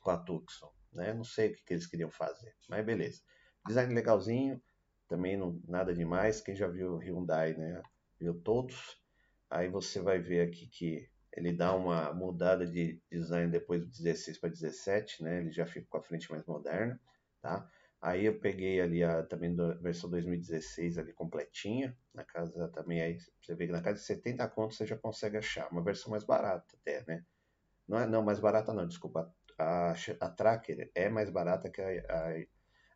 com 0.00 0.10
a 0.10 0.16
Tucson, 0.16 0.72
né? 0.92 1.12
Não 1.12 1.24
sei 1.24 1.50
o 1.50 1.54
que, 1.54 1.64
que 1.64 1.74
eles 1.74 1.86
queriam 1.86 2.10
fazer, 2.10 2.54
mas 2.68 2.84
beleza. 2.84 3.20
Design 3.66 3.92
legalzinho, 3.94 4.62
também 5.08 5.36
não 5.36 5.60
nada 5.66 5.94
demais. 5.94 6.40
Quem 6.40 6.54
já 6.54 6.68
viu 6.68 6.96
Hyundai, 6.98 7.54
né? 7.54 7.82
Viu 8.18 8.34
todos 8.34 9.00
Aí 9.50 9.68
você 9.68 10.00
vai 10.00 10.20
ver 10.20 10.46
aqui 10.48 10.68
que 10.68 11.09
ele 11.32 11.52
dá 11.52 11.74
uma 11.74 12.12
mudada 12.12 12.66
de 12.66 13.00
design 13.10 13.50
depois 13.50 13.82
do 13.82 13.88
16 13.88 14.38
para 14.38 14.50
17, 14.50 15.22
né? 15.22 15.40
Ele 15.40 15.50
já 15.50 15.66
fica 15.66 15.86
com 15.88 15.98
a 15.98 16.02
frente 16.02 16.30
mais 16.30 16.44
moderna, 16.44 17.00
tá? 17.40 17.68
Aí 18.00 18.24
eu 18.24 18.40
peguei 18.40 18.80
ali 18.80 19.04
a 19.04 19.22
também 19.22 19.54
da 19.54 19.74
versão 19.74 20.08
2016 20.10 20.98
ali 20.98 21.12
completinha, 21.12 21.96
na 22.14 22.24
casa 22.24 22.68
também 22.68 23.02
aí 23.02 23.18
você 23.40 23.54
vê 23.54 23.66
que 23.66 23.72
na 23.72 23.82
casa 23.82 23.98
de 23.98 24.04
70 24.04 24.48
contos 24.48 24.78
você 24.78 24.86
já 24.86 24.96
consegue 24.96 25.36
achar 25.36 25.70
uma 25.70 25.82
versão 25.82 26.10
mais 26.10 26.24
barata 26.24 26.76
até, 26.80 27.04
né? 27.06 27.24
Não 27.86 27.98
é 27.98 28.06
não 28.06 28.22
mais 28.22 28.40
barata 28.40 28.72
não, 28.72 28.86
desculpa. 28.86 29.32
A, 29.58 29.94
a 30.20 30.30
Tracker 30.30 30.90
é 30.94 31.08
mais 31.10 31.28
barata 31.28 31.70
que 31.70 31.82
a, 31.82 31.88
a, 32.08 32.32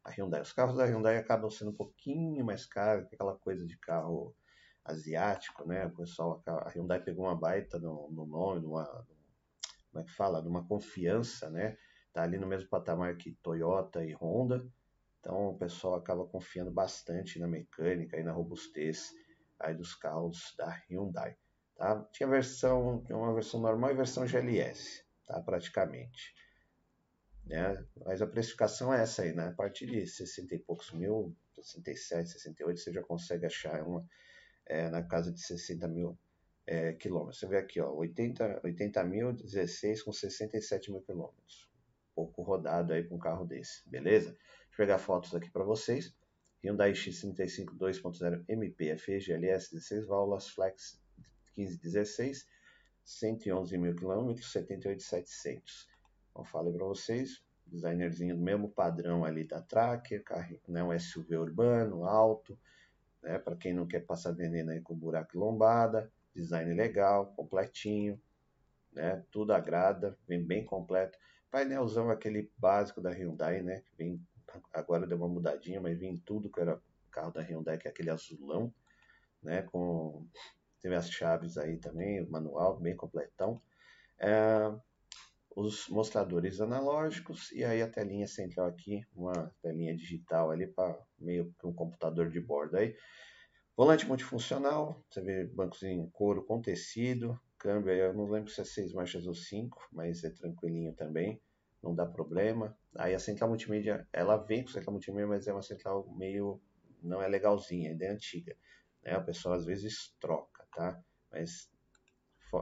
a 0.04 0.10
Hyundai. 0.10 0.40
Os 0.40 0.52
carros 0.52 0.76
da 0.76 0.84
Hyundai 0.86 1.18
acabam 1.18 1.50
sendo 1.50 1.70
um 1.72 1.76
pouquinho 1.76 2.44
mais 2.44 2.64
caros, 2.66 3.06
aquela 3.12 3.36
coisa 3.36 3.66
de 3.66 3.76
carro 3.78 4.34
asiático, 4.84 5.66
né? 5.66 5.86
O 5.86 5.90
pessoal, 5.90 6.42
a 6.46 6.68
Hyundai 6.68 7.00
pegou 7.00 7.24
uma 7.24 7.34
baita 7.34 7.78
no, 7.78 8.10
no 8.10 8.26
nome, 8.26 8.60
numa, 8.60 8.84
como 9.90 10.02
é 10.02 10.04
que 10.04 10.12
fala, 10.12 10.42
numa 10.42 10.66
confiança, 10.66 11.48
né? 11.50 11.76
Tá 12.12 12.22
ali 12.22 12.38
no 12.38 12.46
mesmo 12.46 12.68
patamar 12.68 13.16
que 13.16 13.32
Toyota 13.42 14.04
e 14.04 14.14
Honda, 14.14 14.64
então 15.20 15.48
o 15.48 15.58
pessoal 15.58 15.94
acaba 15.94 16.26
confiando 16.26 16.70
bastante 16.70 17.38
na 17.38 17.48
mecânica 17.48 18.18
e 18.18 18.22
na 18.22 18.32
robustez 18.32 19.12
aí 19.58 19.74
dos 19.74 19.94
carros 19.94 20.54
da 20.56 20.68
Hyundai, 20.88 21.36
tá? 21.76 22.04
Tinha 22.12 22.28
versão, 22.28 23.02
uma 23.08 23.32
versão 23.32 23.60
normal 23.60 23.90
e 23.90 23.94
versão 23.94 24.26
GLS, 24.26 25.02
tá? 25.26 25.40
Praticamente. 25.40 26.34
Né? 27.46 27.84
Mas 28.04 28.22
a 28.22 28.26
precificação 28.26 28.92
é 28.92 29.02
essa 29.02 29.22
aí, 29.22 29.32
né? 29.34 29.48
A 29.48 29.52
partir 29.52 29.86
de 29.86 30.06
60 30.06 30.54
e 30.54 30.58
poucos 30.58 30.92
mil, 30.92 31.34
67, 31.54 32.30
68, 32.30 32.80
você 32.80 32.92
já 32.92 33.02
consegue 33.02 33.46
achar 33.46 33.82
uma 33.82 34.06
é, 34.66 34.88
na 34.90 35.02
casa 35.02 35.33
de 35.33 35.40
60 35.40 35.87
mil 35.88 36.18
é, 36.66 36.92
quilômetros. 36.92 37.38
Você 37.38 37.47
vê 37.47 37.59
aqui, 37.59 37.80
ó, 37.80 37.92
80, 37.92 38.61
80 38.64 39.04
mil, 39.04 39.33
16 39.33 40.02
com 40.02 40.12
67 40.12 40.90
mil 40.90 41.02
quilômetros. 41.02 41.68
Pouco 42.14 42.42
rodado 42.42 42.92
aí 42.92 43.04
com 43.04 43.16
um 43.16 43.18
carro 43.18 43.44
desse, 43.44 43.88
beleza? 43.88 44.30
Deixa 44.30 44.73
eu 44.73 44.76
pegar 44.76 44.99
fotos 44.99 45.35
aqui 45.35 45.50
para 45.50 45.64
vocês. 45.64 46.14
Hyundai 46.62 46.92
X35 46.92 47.76
2.0 47.76 48.44
MP 48.49 48.97
FE 48.97 49.21
GLS 49.21 49.71
16 49.73 50.06
válvulas 50.06 50.49
Flex 50.49 50.99
1516, 51.56 52.47
111 53.04 53.78
mil 53.78 53.94
quilômetros, 53.94 54.50
78,700. 54.50 55.88
Como 56.33 56.47
falei 56.47 56.73
para 56.73 56.87
vocês, 56.87 57.44
designerzinho 57.66 58.37
do 58.37 58.42
mesmo 58.42 58.68
padrão 58.68 59.25
ali 59.25 59.44
da 59.44 59.61
Tracker, 59.61 60.23
carro, 60.25 60.59
né, 60.66 60.83
um 60.83 60.99
SUV 60.99 61.37
urbano, 61.37 62.04
alto, 62.04 62.59
né? 63.25 63.38
Para 63.38 63.57
quem 63.57 63.73
não 63.73 63.87
quer 63.87 64.00
passar 64.00 64.33
veneno 64.33 64.71
aí 64.71 64.81
com 64.81 64.95
buraco 64.95 65.35
e 65.35 65.38
lombada, 65.38 66.12
design 66.35 66.73
legal, 66.75 67.33
completinho, 67.35 68.21
né? 68.93 69.25
Tudo 69.31 69.52
agrada, 69.52 70.16
vem 70.28 70.45
bem 70.45 70.64
completo. 70.64 71.19
Painelzão 71.50 72.11
aquele 72.11 72.52
básico 72.57 73.00
da 73.00 73.11
Hyundai, 73.11 73.62
né? 73.62 73.83
Vem 73.97 74.21
agora 74.73 75.07
deu 75.07 75.16
uma 75.16 75.26
mudadinha, 75.26 75.81
mas 75.81 75.99
vem 75.99 76.16
tudo 76.16 76.50
que 76.50 76.61
era 76.61 76.81
carro 77.11 77.33
da 77.33 77.40
Hyundai, 77.40 77.78
que 77.78 77.88
é 77.88 77.90
aquele 77.90 78.11
azulão, 78.11 78.73
né? 79.43 79.62
Com 79.62 80.26
teve 80.81 80.95
as 80.95 81.11
chaves 81.11 81.57
aí 81.57 81.78
também, 81.78 82.23
o 82.23 82.31
manual 82.31 82.78
bem 82.78 82.95
completão. 82.95 83.61
É, 84.19 84.71
os 85.56 85.88
mostradores 85.88 86.61
analógicos 86.61 87.52
e 87.52 87.64
aí 87.64 87.80
a 87.80 87.88
telinha 87.88 88.26
central 88.26 88.66
aqui, 88.66 89.02
uma 89.14 89.54
telinha 89.62 89.96
digital 89.96 90.50
ali 90.50 90.66
para 90.66 90.99
meio 91.18 91.54
que 91.58 91.66
um 91.66 91.73
computador 91.73 92.30
de 92.30 92.40
bordo 92.40 92.76
aí. 92.76 92.96
Volante 93.76 94.06
multifuncional, 94.06 95.04
você 95.08 95.20
vê 95.20 95.44
bancos 95.46 95.82
em 95.82 96.08
couro 96.11 96.44
com 96.44 96.61
tecido, 96.61 97.38
câmbio 97.58 97.92
aí, 97.92 97.99
eu 97.99 98.14
não 98.14 98.28
lembro 98.28 98.50
se 98.50 98.61
é 98.61 98.64
6 98.64 98.92
marchas 98.92 99.26
ou 99.26 99.34
5, 99.34 99.88
mas 99.92 100.23
é 100.23 100.30
tranquilinho 100.30 100.94
também, 100.94 101.40
não 101.82 101.94
dá 101.94 102.06
problema. 102.06 102.76
Aí 102.96 103.14
a 103.14 103.18
central 103.18 103.49
multimídia, 103.49 104.06
ela 104.12 104.37
vem 104.37 104.62
com 104.62 104.70
central 104.70 104.92
multimídia, 104.92 105.26
mas 105.26 105.46
é 105.46 105.52
uma 105.52 105.62
central 105.62 106.08
meio, 106.16 106.61
não 107.02 107.20
é 107.20 107.28
legalzinha, 107.28 107.96
é 108.00 108.08
antiga. 108.08 108.56
Né? 109.02 109.16
O 109.16 109.25
pessoal 109.25 109.54
às 109.54 109.64
vezes 109.64 110.14
troca, 110.20 110.66
tá? 110.73 111.02
Mas 111.32 111.68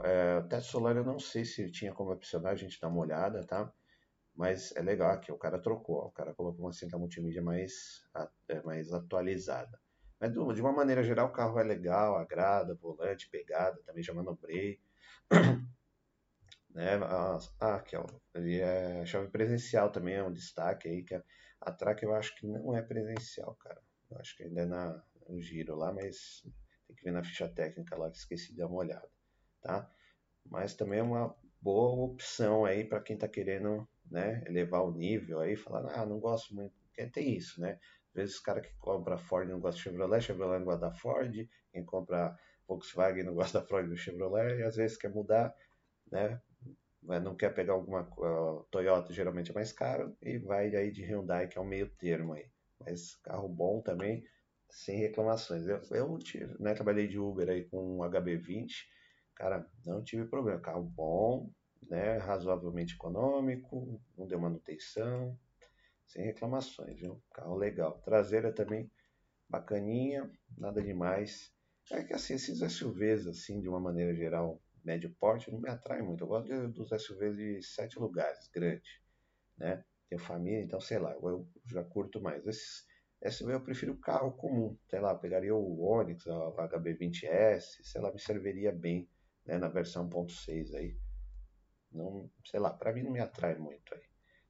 é, 0.05 0.41
teto 0.43 0.65
solar 0.65 0.97
eu 0.97 1.05
não 1.05 1.19
sei 1.19 1.45
se 1.45 1.71
tinha 1.71 1.93
como 1.93 2.13
opcionar, 2.13 2.51
a 2.51 2.55
gente 2.57 2.81
dá 2.81 2.89
uma 2.89 3.01
olhada, 3.01 3.45
tá? 3.47 3.73
Mas 4.35 4.75
é 4.77 4.83
legal 4.83 5.11
aqui, 5.11 5.31
o 5.33 5.39
cara 5.39 5.59
trocou, 5.61 5.97
ó, 5.99 6.07
o 6.07 6.13
cara 6.13 6.35
colocou 6.35 6.65
uma 6.65 6.73
central 6.73 7.01
multimídia 7.01 7.43
mais, 7.43 8.03
é, 8.49 8.63
mais 8.63 8.93
atualizada. 8.93 9.79
Mas 10.21 10.33
de 10.33 10.63
uma 10.63 10.73
maneira 10.73 11.03
geral 11.03 11.29
o 11.29 11.33
carro 11.33 11.59
é 11.59 11.65
legal, 11.65 12.17
agrada, 12.17 12.75
volante, 12.77 13.29
pegada, 13.31 13.81
também 13.85 14.03
já 14.03 14.15
manobrei. 14.15 14.81
né? 16.71 16.95
Ah, 17.61 17.77
aqui 17.77 17.97
ó, 17.97 18.07
ele 18.35 18.61
é 18.61 19.05
chave 19.07 19.29
presencial 19.31 19.91
também, 19.91 20.15
é 20.15 20.25
um 20.25 20.33
destaque 20.33 20.89
aí, 20.89 21.03
que 21.03 21.15
a, 21.15 21.23
a 21.61 21.73
Track 21.73 22.03
eu 22.05 22.15
acho 22.15 22.35
que 22.37 22.47
não 22.47 22.75
é 22.77 22.83
presencial, 22.83 23.55
cara. 23.57 23.83
Eu 24.11 24.19
acho 24.19 24.37
que 24.37 24.45
ainda 24.45 24.63
é 24.63 24.67
na, 24.67 25.03
no 25.29 25.41
giro 25.41 25.77
lá, 25.77 25.93
mas 25.93 26.43
tem 26.87 26.97
que 26.97 27.05
ver 27.05 27.13
na 27.13 27.25
ficha 27.25 27.49
técnica 27.49 27.97
lá, 27.97 28.11
que 28.11 28.19
esqueci 28.19 28.53
de 28.53 28.59
dar 28.59 28.69
uma 28.69 28.79
olhada 28.79 29.09
tá? 29.63 29.91
Mas 30.45 30.75
também 30.75 30.99
é 30.99 31.03
uma 31.03 31.35
boa 31.61 32.05
opção 32.05 32.65
aí 32.65 32.85
para 32.85 33.01
quem 33.01 33.15
está 33.15 33.29
querendo 33.29 33.89
né, 34.11 34.43
elevar 34.47 34.83
o 34.83 34.93
nível 34.93 35.41
aí, 35.41 35.57
falar, 35.57 35.91
ah, 35.95 36.05
não 36.05 36.19
gosto 36.19 36.55
muito, 36.55 36.75
porque 36.83 37.07
tem 37.07 37.35
isso, 37.35 37.61
né? 37.61 37.79
Às 38.09 38.15
vezes 38.15 38.39
o 38.39 38.43
cara 38.43 38.61
que 38.61 38.75
compra 38.79 39.17
Ford 39.17 39.49
não 39.49 39.61
gosta 39.61 39.79
de 39.79 39.85
Chevrolet, 39.85 40.21
Chevrolet 40.21 40.59
não 40.59 40.67
gosta 40.67 40.81
da 40.81 40.93
Ford, 40.93 41.49
quem 41.71 41.85
compra 41.85 42.37
Volkswagen 42.69 43.25
não 43.25 43.35
gosta 43.35 43.61
da 43.61 43.67
Ford 43.67 43.89
do 43.89 43.97
Chevrolet, 43.97 44.59
e 44.59 44.63
às 44.65 44.77
vezes 44.77 44.99
quer 44.99 45.09
mudar, 45.09 45.55
né? 46.11 46.41
Não 47.03 47.35
quer 47.35 47.53
pegar 47.53 47.73
alguma 47.73 48.03
uh, 48.03 48.65
Toyota, 48.71 49.13
geralmente 49.13 49.51
é 49.51 49.55
mais 49.55 49.73
caro, 49.73 50.17
e 50.23 50.39
vai 50.39 50.75
aí 50.77 50.93
de 50.93 51.03
Hyundai, 51.03 51.49
que 51.49 51.59
é 51.59 51.61
o 51.61 51.65
meio 51.65 51.89
termo 51.89 52.35
aí. 52.35 52.47
Mas 52.79 53.17
carro 53.17 53.49
bom 53.49 53.81
também, 53.81 54.25
sem 54.71 54.99
reclamações. 54.99 55.67
Eu, 55.67 55.81
eu 55.91 56.19
né, 56.61 56.75
trabalhei 56.75 57.09
de 57.09 57.19
Uber 57.19 57.49
aí 57.49 57.65
com 57.65 57.99
um 57.99 57.99
HB20, 57.99 58.69
Cara, 59.35 59.67
não 59.85 60.03
tive 60.03 60.27
problema. 60.27 60.61
Carro 60.61 60.83
bom, 60.83 61.51
né? 61.89 62.19
Razoavelmente 62.19 62.95
econômico, 62.95 64.01
não 64.17 64.27
deu 64.27 64.39
manutenção, 64.39 65.39
sem 66.07 66.25
reclamações, 66.25 67.01
viu? 67.01 67.23
Carro 67.33 67.57
legal. 67.57 68.01
Traseira 68.05 68.53
também 68.53 68.91
bacaninha, 69.49 70.31
nada 70.57 70.83
demais. 70.83 71.53
É 71.91 72.03
que 72.03 72.15
assim, 72.15 72.35
esses 72.35 72.61
SUVs, 72.63 73.27
assim, 73.27 73.61
de 73.61 73.69
uma 73.69 73.81
maneira 73.81 74.15
geral, 74.15 74.63
médio 74.85 75.15
porte, 75.21 75.51
não 75.51 75.61
me 75.61 75.69
atrai 75.69 76.03
muito. 76.03 76.25
Eu 76.25 76.29
gosto 76.29 76.69
dos 76.69 76.93
SUVs 76.93 77.37
de 77.37 77.63
sete 77.63 77.99
lugares, 77.99 78.49
grande, 78.49 79.01
né? 79.59 79.85
Tenho 80.09 80.21
família, 80.21 80.63
então 80.63 80.81
sei 80.81 80.99
lá, 80.99 81.13
eu 81.15 81.49
já 81.67 81.83
curto 81.85 82.21
mais. 82.21 82.47
Esses 82.47 82.87
SUV 83.23 83.55
eu 83.55 83.61
prefiro 83.61 83.97
carro 83.99 84.33
comum, 84.33 84.77
sei 84.89 85.01
lá, 85.01 85.15
pegaria 85.15 85.55
o 85.55 85.81
Onix, 85.83 86.27
a 86.27 86.51
HB20S, 86.69 87.83
sei 87.83 88.01
lá, 88.01 88.13
me 88.13 88.19
serviria 88.21 88.73
bem 88.73 89.09
né, 89.45 89.59
na 89.59 89.69
versão 89.69 90.09
1.6 90.09 90.75
aí. 90.75 90.97
Não, 91.91 92.31
sei 92.45 92.61
lá, 92.61 92.71
para 92.71 92.93
mim 92.93 93.03
não 93.03 93.11
me 93.11 93.21
atrai 93.21 93.57
muito 93.57 93.95
aí, 93.95 94.03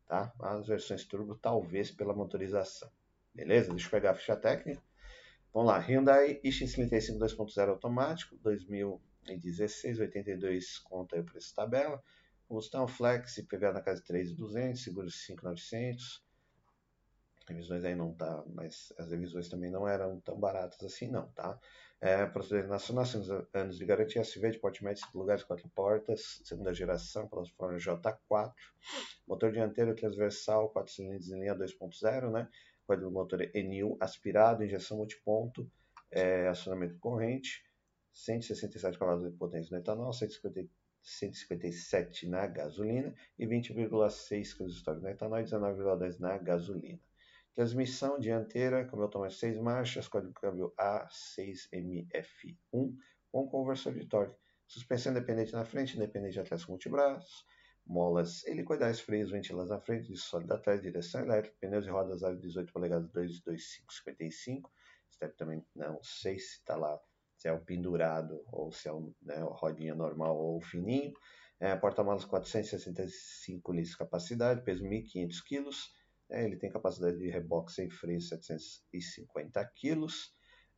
tá? 0.07 0.33
As 0.41 0.67
versões 0.67 1.05
turbo 1.05 1.35
talvez 1.35 1.91
pela 1.91 2.15
motorização. 2.15 2.91
Beleza? 3.35 3.71
Deixa 3.71 3.87
eu 3.87 3.91
pegar 3.91 4.13
a 4.13 4.15
ficha 4.15 4.37
técnica. 4.37 4.83
Vamos 5.53 5.69
lá, 5.69 5.79
Hyundai 5.79 6.41
iX35 6.43 7.19
2.0 7.19 7.69
automático, 7.69 8.37
2016, 8.39 9.99
82 9.99 10.79
conta 10.79 11.17
aí 11.17 11.23
o 11.23 11.25
preço 11.25 11.55
tabela. 11.55 12.03
Combustão 12.49 12.87
Flex, 12.87 13.39
IPVA 13.39 13.73
na 13.73 13.83
casa 13.83 14.01
de 14.01 14.07
3.200, 14.07 14.77
seguro 14.77 15.09
5.900. 15.09 16.23
revisões 17.49 17.85
aí 17.85 17.95
não 17.95 18.15
tá, 18.15 18.45
mas 18.47 18.93
as 18.99 19.11
revisões 19.11 19.49
também 19.49 19.71
não 19.71 19.89
eram 19.89 20.21
tão 20.21 20.39
baratas 20.39 20.83
assim 20.83 21.11
não, 21.11 21.29
tá? 21.33 21.59
É, 22.05 22.27
procedimento 22.27 22.69
nacional, 22.69 23.07
5 23.07 23.47
anos 23.55 23.79
de 23.79 23.85
garantia, 23.85 24.25
SV 24.25 24.51
de 24.51 24.59
porte 24.59 24.83
médio, 24.83 25.05
5 25.05 25.17
lugares, 25.17 25.45
4 25.45 25.69
portas, 25.69 26.43
segunda 26.43 26.75
geração, 26.75 27.29
plataforma 27.29 27.79
J4, 27.79 28.53
motor 29.25 29.53
dianteiro 29.53 29.95
transversal, 29.95 30.69
4 30.71 30.93
cilindros 30.93 31.31
em 31.31 31.39
linha 31.39 31.55
2.0, 31.55 32.33
né? 32.33 32.49
Código 32.89 33.09
do 33.09 33.13
motor 33.13 33.41
ENIL 33.55 33.97
aspirado, 34.01 34.65
injeção 34.65 34.97
multiponto, 34.97 35.71
é, 36.11 36.49
acionamento 36.49 36.99
corrente, 36.99 37.63
167 38.13 38.99
cavalos 38.99 39.23
de 39.23 39.39
potência 39.39 39.71
no 39.71 39.81
etanol, 39.81 40.13
150, 40.13 40.69
157 41.05 42.29
na 42.29 42.49
gasolina 42.49 43.15
e 43.39 43.47
20,6 43.47 44.57
kg 44.57 44.67
de 44.67 44.73
estoque 44.73 45.01
no 45.01 45.09
etanol 45.09 45.39
e 45.39 45.45
19,10 45.45 46.19
na 46.19 46.37
gasolina. 46.37 46.99
Transmissão 47.55 48.19
dianteira, 48.19 48.87
câmbio 48.87 49.03
automático 49.03 49.41
6 49.41 49.59
marchas, 49.59 50.09
código 50.09 50.33
câmbio 50.33 50.73
A6MF1 50.79 52.97
com 53.31 53.47
conversor 53.47 53.93
de 53.93 54.07
torque. 54.07 54.41
Suspensão 54.67 55.13
independente 55.13 55.53
na 55.53 55.65
frente, 55.65 55.97
independente 55.97 56.33
de 56.33 56.41
atrás 56.41 56.65
com 56.65 56.73
multibraços. 56.73 57.45
Molas 57.85 58.43
helicoidais, 58.47 59.01
freios, 59.01 59.31
ventilas 59.31 59.69
na 59.69 59.79
frente, 59.79 60.09
de 60.09 60.17
sólido 60.17 60.55
atrás, 60.55 60.81
direção 60.81 61.21
elétrica, 61.21 61.55
pneus 61.61 61.85
e 61.85 61.91
rodas 61.91 62.23
aro 62.23 62.39
18 62.39 62.73
polegadas 62.73 63.11
22555. 63.11 64.73
Step 65.13 65.37
também 65.37 65.63
não 65.75 66.03
sei 66.03 66.39
se 66.39 66.59
está 66.59 66.75
lá, 66.75 66.99
se 67.37 67.49
é 67.49 67.53
o 67.53 67.61
pendurado 67.61 68.43
ou 68.47 68.73
se 68.73 68.89
é 68.89 68.93
o, 68.93 69.15
né, 69.21 69.37
rodinha 69.41 69.95
normal 69.95 70.39
ou 70.39 70.59
fininho. 70.63 71.13
É, 71.61 71.77
Porta-malas 71.77 72.25
465 72.25 73.73
litros 73.73 73.91
de 73.91 73.99
capacidade, 73.99 74.65
peso 74.65 74.83
1.500 74.85 75.43
kg 75.47 75.69
é, 76.33 76.45
ele 76.45 76.57
tem 76.57 76.71
capacidade 76.71 77.19
de 77.19 77.29
reboque 77.29 77.71
sem 77.71 77.91
freio 77.91 78.21
750 78.21 79.65
kg. 79.77 80.07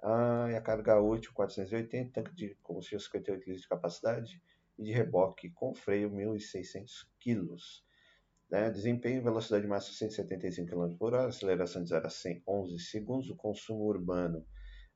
Ah, 0.02 0.48
e 0.50 0.56
a 0.56 0.60
carga 0.60 1.00
útil 1.00 1.32
480, 1.32 2.12
tanque 2.12 2.34
de 2.34 2.54
combustível 2.62 3.00
58 3.00 3.40
litros 3.40 3.62
de 3.62 3.68
capacidade 3.68 4.42
e 4.76 4.84
de 4.84 4.92
reboque 4.92 5.50
com 5.50 5.74
freio 5.74 6.10
1.600 6.10 7.06
kg. 7.20 7.56
Né? 8.50 8.70
Desempenho, 8.70 9.22
velocidade 9.22 9.66
máxima 9.66 9.96
175 9.96 10.68
km 10.68 10.96
por 10.98 11.14
hora, 11.14 11.28
aceleração 11.28 11.82
de 11.82 11.88
0 11.88 12.06
a 12.06 12.10
100 12.10 12.42
11 12.46 12.78
segundos, 12.80 13.30
o 13.30 13.36
consumo 13.36 13.84
urbano 13.84 14.44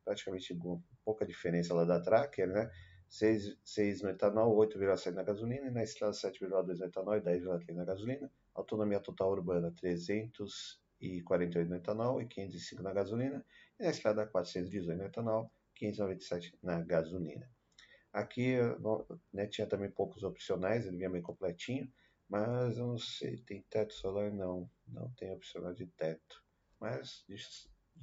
praticamente 0.05 0.59
pouca 1.05 1.27
diferença 1.27 1.75
lá 1.75 1.85
da 1.85 2.01
Tracker, 2.01 2.49
né? 2.49 2.71
6, 3.09 3.59
6 3.65 4.03
no 4.03 4.11
etanol, 4.11 4.55
8,7 4.57 5.15
na 5.15 5.23
gasolina, 5.23 5.67
e 5.67 5.71
na 5.71 5.83
estrada 5.83 6.13
7,2 6.13 6.79
no 6.79 6.85
etanol 6.85 7.17
e 7.17 7.21
10,3 7.21 7.75
na 7.75 7.85
gasolina. 7.85 8.31
Autonomia 8.55 9.01
total 9.01 9.31
urbana 9.31 9.71
348 9.73 11.69
no 11.69 11.77
etanol 11.77 12.21
e 12.21 12.27
505 12.27 12.83
na 12.83 12.93
gasolina. 12.93 13.45
E 13.79 13.85
na 13.85 13.91
estrada 13.91 14.27
418 14.27 14.99
no 14.99 15.05
etanol, 15.05 15.51
597 15.75 16.59
na 16.63 16.81
gasolina. 16.83 17.49
Aqui 18.13 18.57
né, 19.33 19.47
tinha 19.47 19.67
também 19.67 19.91
poucos 19.91 20.23
opcionais, 20.23 20.87
ele 20.87 20.97
vinha 20.97 21.11
bem 21.11 21.23
completinho, 21.23 21.91
mas 22.29 22.77
eu 22.77 22.87
não 22.87 22.99
sei, 22.99 23.39
tem 23.39 23.63
teto 23.71 23.95
solar? 23.95 24.33
Não, 24.33 24.69
não 24.87 25.11
tem 25.13 25.33
opcional 25.33 25.73
de 25.73 25.87
teto. 25.87 26.43
Mas 26.81 27.25
de, 27.29 27.37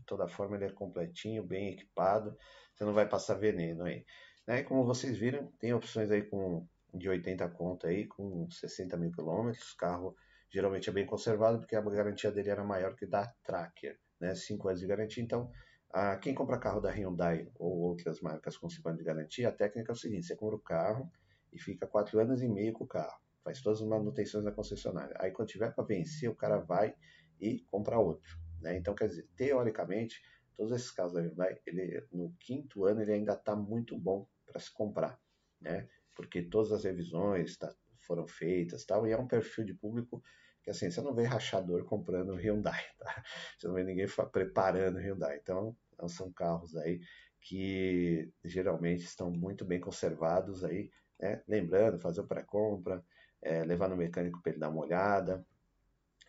toda 0.05 0.27
forma 0.27 0.55
ele 0.55 0.65
é 0.65 0.71
completinho, 0.71 1.43
bem 1.43 1.73
equipado, 1.73 2.37
você 2.73 2.83
não 2.83 2.93
vai 2.93 3.07
passar 3.07 3.35
veneno 3.35 3.83
aí. 3.83 4.05
Né? 4.47 4.63
Como 4.63 4.85
vocês 4.85 5.17
viram, 5.17 5.51
tem 5.59 5.73
opções 5.73 6.11
aí 6.11 6.23
com 6.23 6.67
de 6.93 7.09
80 7.09 7.49
conto 7.49 7.87
aí, 7.87 8.07
com 8.07 8.49
60 8.49 8.95
mil 8.97 9.11
quilômetros. 9.11 9.73
Carro 9.73 10.15
geralmente 10.49 10.89
é 10.89 10.93
bem 10.93 11.05
conservado, 11.05 11.59
porque 11.59 11.75
a 11.75 11.81
garantia 11.81 12.31
dele 12.31 12.49
era 12.49 12.63
maior 12.63 12.95
que 12.95 13.05
da 13.05 13.27
Tracker, 13.43 13.99
né? 14.19 14.33
5 14.33 14.67
anos 14.67 14.79
de 14.79 14.87
garantia. 14.87 15.23
Então, 15.23 15.51
a, 15.91 16.15
quem 16.17 16.33
compra 16.33 16.57
carro 16.57 16.79
da 16.79 16.91
Hyundai 16.91 17.49
ou 17.55 17.79
outras 17.79 18.21
marcas 18.21 18.57
com 18.57 18.69
5 18.69 18.87
anos 18.87 18.99
de 18.99 19.05
garantia, 19.05 19.49
a 19.49 19.51
técnica 19.51 19.91
é 19.91 19.93
o 19.93 19.97
seguinte, 19.97 20.25
você 20.25 20.35
compra 20.35 20.55
o 20.55 20.61
carro 20.61 21.11
e 21.51 21.59
fica 21.59 21.85
4 21.85 22.19
anos 22.19 22.41
e 22.41 22.47
meio 22.47 22.73
com 22.73 22.85
o 22.85 22.87
carro. 22.87 23.19
Faz 23.43 23.61
todas 23.61 23.81
as 23.81 23.87
manutenções 23.87 24.43
na 24.43 24.51
concessionária. 24.51 25.15
Aí 25.19 25.31
quando 25.31 25.49
tiver 25.49 25.73
para 25.73 25.83
vencer, 25.83 26.29
o 26.29 26.35
cara 26.35 26.57
vai 26.59 26.95
e 27.39 27.59
compra 27.69 27.99
outro. 27.99 28.37
Né? 28.61 28.77
Então, 28.77 28.95
quer 28.95 29.07
dizer, 29.07 29.27
teoricamente, 29.35 30.21
todos 30.55 30.71
esses 30.71 30.89
carros 30.91 31.13
da 31.13 31.21
Hyundai, 31.21 31.59
ele, 31.67 32.03
no 32.11 32.33
quinto 32.39 32.85
ano 32.85 33.01
ele 33.01 33.11
ainda 33.11 33.33
está 33.33 33.55
muito 33.55 33.97
bom 33.99 34.27
para 34.55 34.61
se 34.61 34.71
comprar, 34.71 35.19
né? 35.59 35.85
Porque 36.15 36.41
todas 36.41 36.71
as 36.71 36.85
revisões 36.85 37.57
tá, 37.57 37.75
foram 37.99 38.25
feitas, 38.25 38.85
tal, 38.85 39.05
e 39.05 39.11
é 39.11 39.17
um 39.17 39.27
perfil 39.27 39.65
de 39.65 39.73
público 39.73 40.23
que 40.63 40.69
assim, 40.69 40.89
você 40.89 41.01
não 41.01 41.13
vê 41.13 41.23
rachador 41.23 41.83
comprando 41.83 42.33
Hyundai, 42.35 42.81
tá? 42.97 43.23
Você 43.59 43.67
não 43.67 43.75
vê 43.75 43.83
ninguém 43.83 44.07
preparando 44.31 44.97
Hyundai. 44.97 45.37
Então, 45.37 45.75
são 46.07 46.31
carros 46.31 46.75
aí 46.77 47.01
que 47.41 48.31
geralmente 48.45 49.03
estão 49.03 49.29
muito 49.29 49.65
bem 49.65 49.79
conservados 49.79 50.63
aí, 50.63 50.89
né? 51.19 51.43
Lembrando, 51.45 51.99
fazer 51.99 52.21
o 52.21 52.27
pré-compra, 52.27 53.03
é, 53.41 53.65
levar 53.65 53.89
no 53.89 53.97
mecânico 53.97 54.41
para 54.41 54.53
ele 54.53 54.59
dar 54.59 54.69
uma 54.69 54.85
olhada 54.85 55.45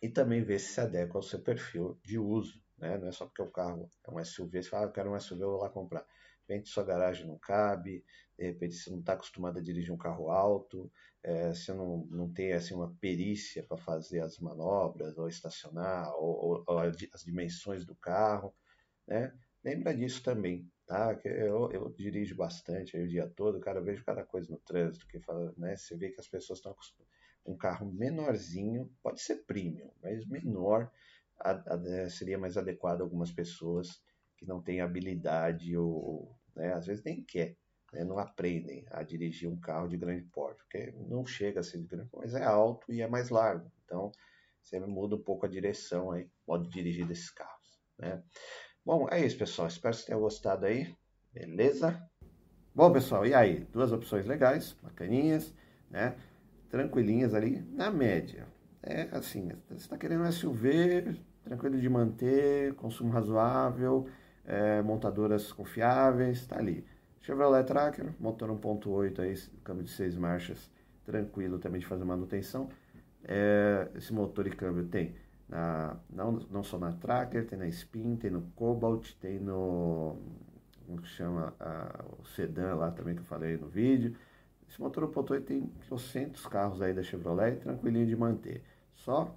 e 0.03 0.09
também 0.09 0.43
ver 0.43 0.59
se 0.59 0.73
se 0.73 0.81
adequa 0.81 1.17
ao 1.17 1.23
seu 1.23 1.39
perfil 1.39 1.97
de 2.03 2.19
uso, 2.19 2.61
né? 2.77 2.97
Não 2.97 3.07
é 3.07 3.11
só 3.13 3.25
porque 3.25 3.41
o 3.41 3.49
carro 3.49 3.89
é 4.03 4.11
um 4.11 4.19
SUV, 4.19 4.61
você 4.61 4.69
fala, 4.69 4.83
ah, 4.83 4.87
eu 4.87 4.91
quero 4.91 5.11
um 5.11 5.15
SUV, 5.15 5.43
eu 5.43 5.51
vou 5.51 5.61
lá 5.61 5.69
comprar 5.69 6.05
repente 6.47 6.69
sua 6.69 6.83
garagem 6.83 7.27
não 7.27 7.37
cabe, 7.37 8.03
de 8.37 8.45
repente 8.45 8.75
você 8.75 8.89
não 8.89 8.99
está 8.99 9.13
acostumado 9.13 9.59
a 9.59 9.61
dirigir 9.61 9.93
um 9.93 9.97
carro 9.97 10.29
alto, 10.29 10.91
é, 11.23 11.53
você 11.53 11.73
não, 11.73 12.05
não 12.09 12.31
tem 12.31 12.53
assim, 12.53 12.73
uma 12.73 12.95
perícia 13.01 13.63
para 13.63 13.77
fazer 13.77 14.21
as 14.21 14.39
manobras, 14.39 15.17
ou 15.17 15.27
estacionar, 15.27 16.09
ou, 16.15 16.35
ou, 16.35 16.63
ou, 16.65 16.79
as 16.79 17.23
dimensões 17.23 17.85
do 17.85 17.95
carro, 17.95 18.53
né? 19.07 19.33
Lembra 19.63 19.93
disso 19.93 20.23
também, 20.23 20.69
tá? 20.85 21.19
Eu, 21.25 21.69
eu 21.71 21.89
dirijo 21.89 22.35
bastante 22.35 22.95
aí 22.95 23.03
o 23.03 23.07
dia 23.07 23.27
todo, 23.27 23.59
cara, 23.59 23.79
eu 23.79 23.83
vejo 23.83 24.05
cada 24.05 24.23
coisa 24.23 24.49
no 24.49 24.59
trânsito 24.59 25.07
que 25.07 25.19
fala, 25.19 25.53
né? 25.57 25.75
Você 25.75 25.97
vê 25.97 26.09
que 26.09 26.21
as 26.21 26.27
pessoas 26.27 26.59
estão 26.59 26.71
acostumadas. 26.71 27.13
Um 27.45 27.57
carro 27.57 27.91
menorzinho, 27.91 28.89
pode 29.01 29.21
ser 29.21 29.37
premium, 29.45 29.91
mas 30.01 30.25
menor 30.25 30.91
a, 31.39 31.51
a, 31.51 32.09
seria 32.09 32.37
mais 32.37 32.57
adequado 32.57 33.01
a 33.01 33.03
algumas 33.03 33.31
pessoas 33.31 34.01
que 34.37 34.45
não 34.45 34.61
têm 34.61 34.81
habilidade 34.81 35.75
ou, 35.75 36.36
né, 36.57 36.73
às 36.73 36.85
vezes 36.85 37.03
nem 37.03 37.23
quer, 37.23 37.55
né, 37.93 38.03
não 38.03 38.17
aprendem 38.17 38.85
a 38.91 39.03
dirigir 39.03 39.49
um 39.49 39.59
carro 39.59 39.87
de 39.87 39.95
grande 39.95 40.23
porte, 40.25 40.57
porque 40.63 40.93
não 41.07 41.25
chega 41.25 41.59
a 41.59 41.63
ser 41.63 41.77
de 41.77 41.87
grande 41.87 42.09
porte, 42.09 42.25
mas 42.25 42.35
é 42.35 42.43
alto 42.43 42.91
e 42.91 43.01
é 43.01 43.07
mais 43.07 43.29
largo. 43.29 43.71
Então, 43.85 44.11
você 44.61 44.79
muda 44.79 45.15
um 45.15 45.23
pouco 45.23 45.45
a 45.45 45.49
direção 45.49 46.11
aí, 46.11 46.29
modo 46.45 46.63
de 46.65 46.69
dirigir 46.69 47.05
desses 47.05 47.29
carros, 47.29 47.79
né? 47.97 48.21
Bom, 48.83 49.07
é 49.11 49.25
isso, 49.25 49.37
pessoal. 49.37 49.67
Espero 49.67 49.95
que 49.95 50.05
tenham 50.05 50.21
gostado 50.21 50.65
aí. 50.65 50.95
Beleza? 51.33 52.01
Bom, 52.73 52.91
pessoal, 52.91 53.25
e 53.25 53.33
aí? 53.33 53.65
Duas 53.65 53.91
opções 53.91 54.25
legais, 54.25 54.73
bacaninhas, 54.81 55.53
né? 55.89 56.17
Tranquilinhas 56.69 57.33
ali, 57.33 57.61
na 57.73 57.91
média. 57.91 58.47
É 58.81 59.09
assim, 59.11 59.49
você 59.67 59.75
está 59.75 59.97
querendo 59.97 60.23
um 60.23 60.31
SUV, 60.31 61.19
tranquilo 61.43 61.79
de 61.79 61.89
manter, 61.89 62.75
consumo 62.75 63.11
razoável, 63.11 64.07
é, 64.47 64.81
montadoras 64.81 65.51
confiáveis, 65.51 66.39
está 66.39 66.57
ali. 66.57 66.85
Chevrolet 67.21 67.65
Tracker, 67.65 68.13
motor 68.19 68.49
1.8 68.49 69.19
aí, 69.19 69.35
câmbio 69.63 69.83
de 69.83 69.91
6 69.91 70.15
marchas, 70.15 70.71
tranquilo 71.05 71.59
também 71.59 71.81
de 71.81 71.85
fazer 71.85 72.05
manutenção. 72.05 72.69
É, 73.25 73.89
esse 73.95 74.13
motor 74.13 74.47
e 74.47 74.51
câmbio 74.51 74.85
tem 74.85 75.13
na, 75.49 75.97
não, 76.09 76.31
não 76.49 76.63
só 76.63 76.79
na 76.79 76.93
Tracker, 76.93 77.45
tem 77.45 77.59
na 77.59 77.67
Spin, 77.67 78.15
tem 78.15 78.31
no 78.31 78.41
Cobalt, 78.55 79.11
tem 79.19 79.39
no 79.39 80.15
como 80.85 81.01
que 81.01 81.09
chama 81.09 81.53
a, 81.59 82.05
o 82.17 82.25
sedã 82.25 82.73
lá 82.75 82.89
também 82.91 83.13
que 83.13 83.21
eu 83.21 83.25
falei 83.25 83.57
no 83.57 83.67
vídeo. 83.67 84.15
Esse 84.69 84.79
motor 84.79 85.09
1.8 85.11 85.43
tem 85.43 85.71
200 85.89 86.45
carros 86.47 86.81
aí 86.81 86.93
da 86.93 87.03
Chevrolet, 87.03 87.57
tranquilinho 87.57 88.05
de 88.05 88.15
manter. 88.15 88.63
Só 88.93 89.35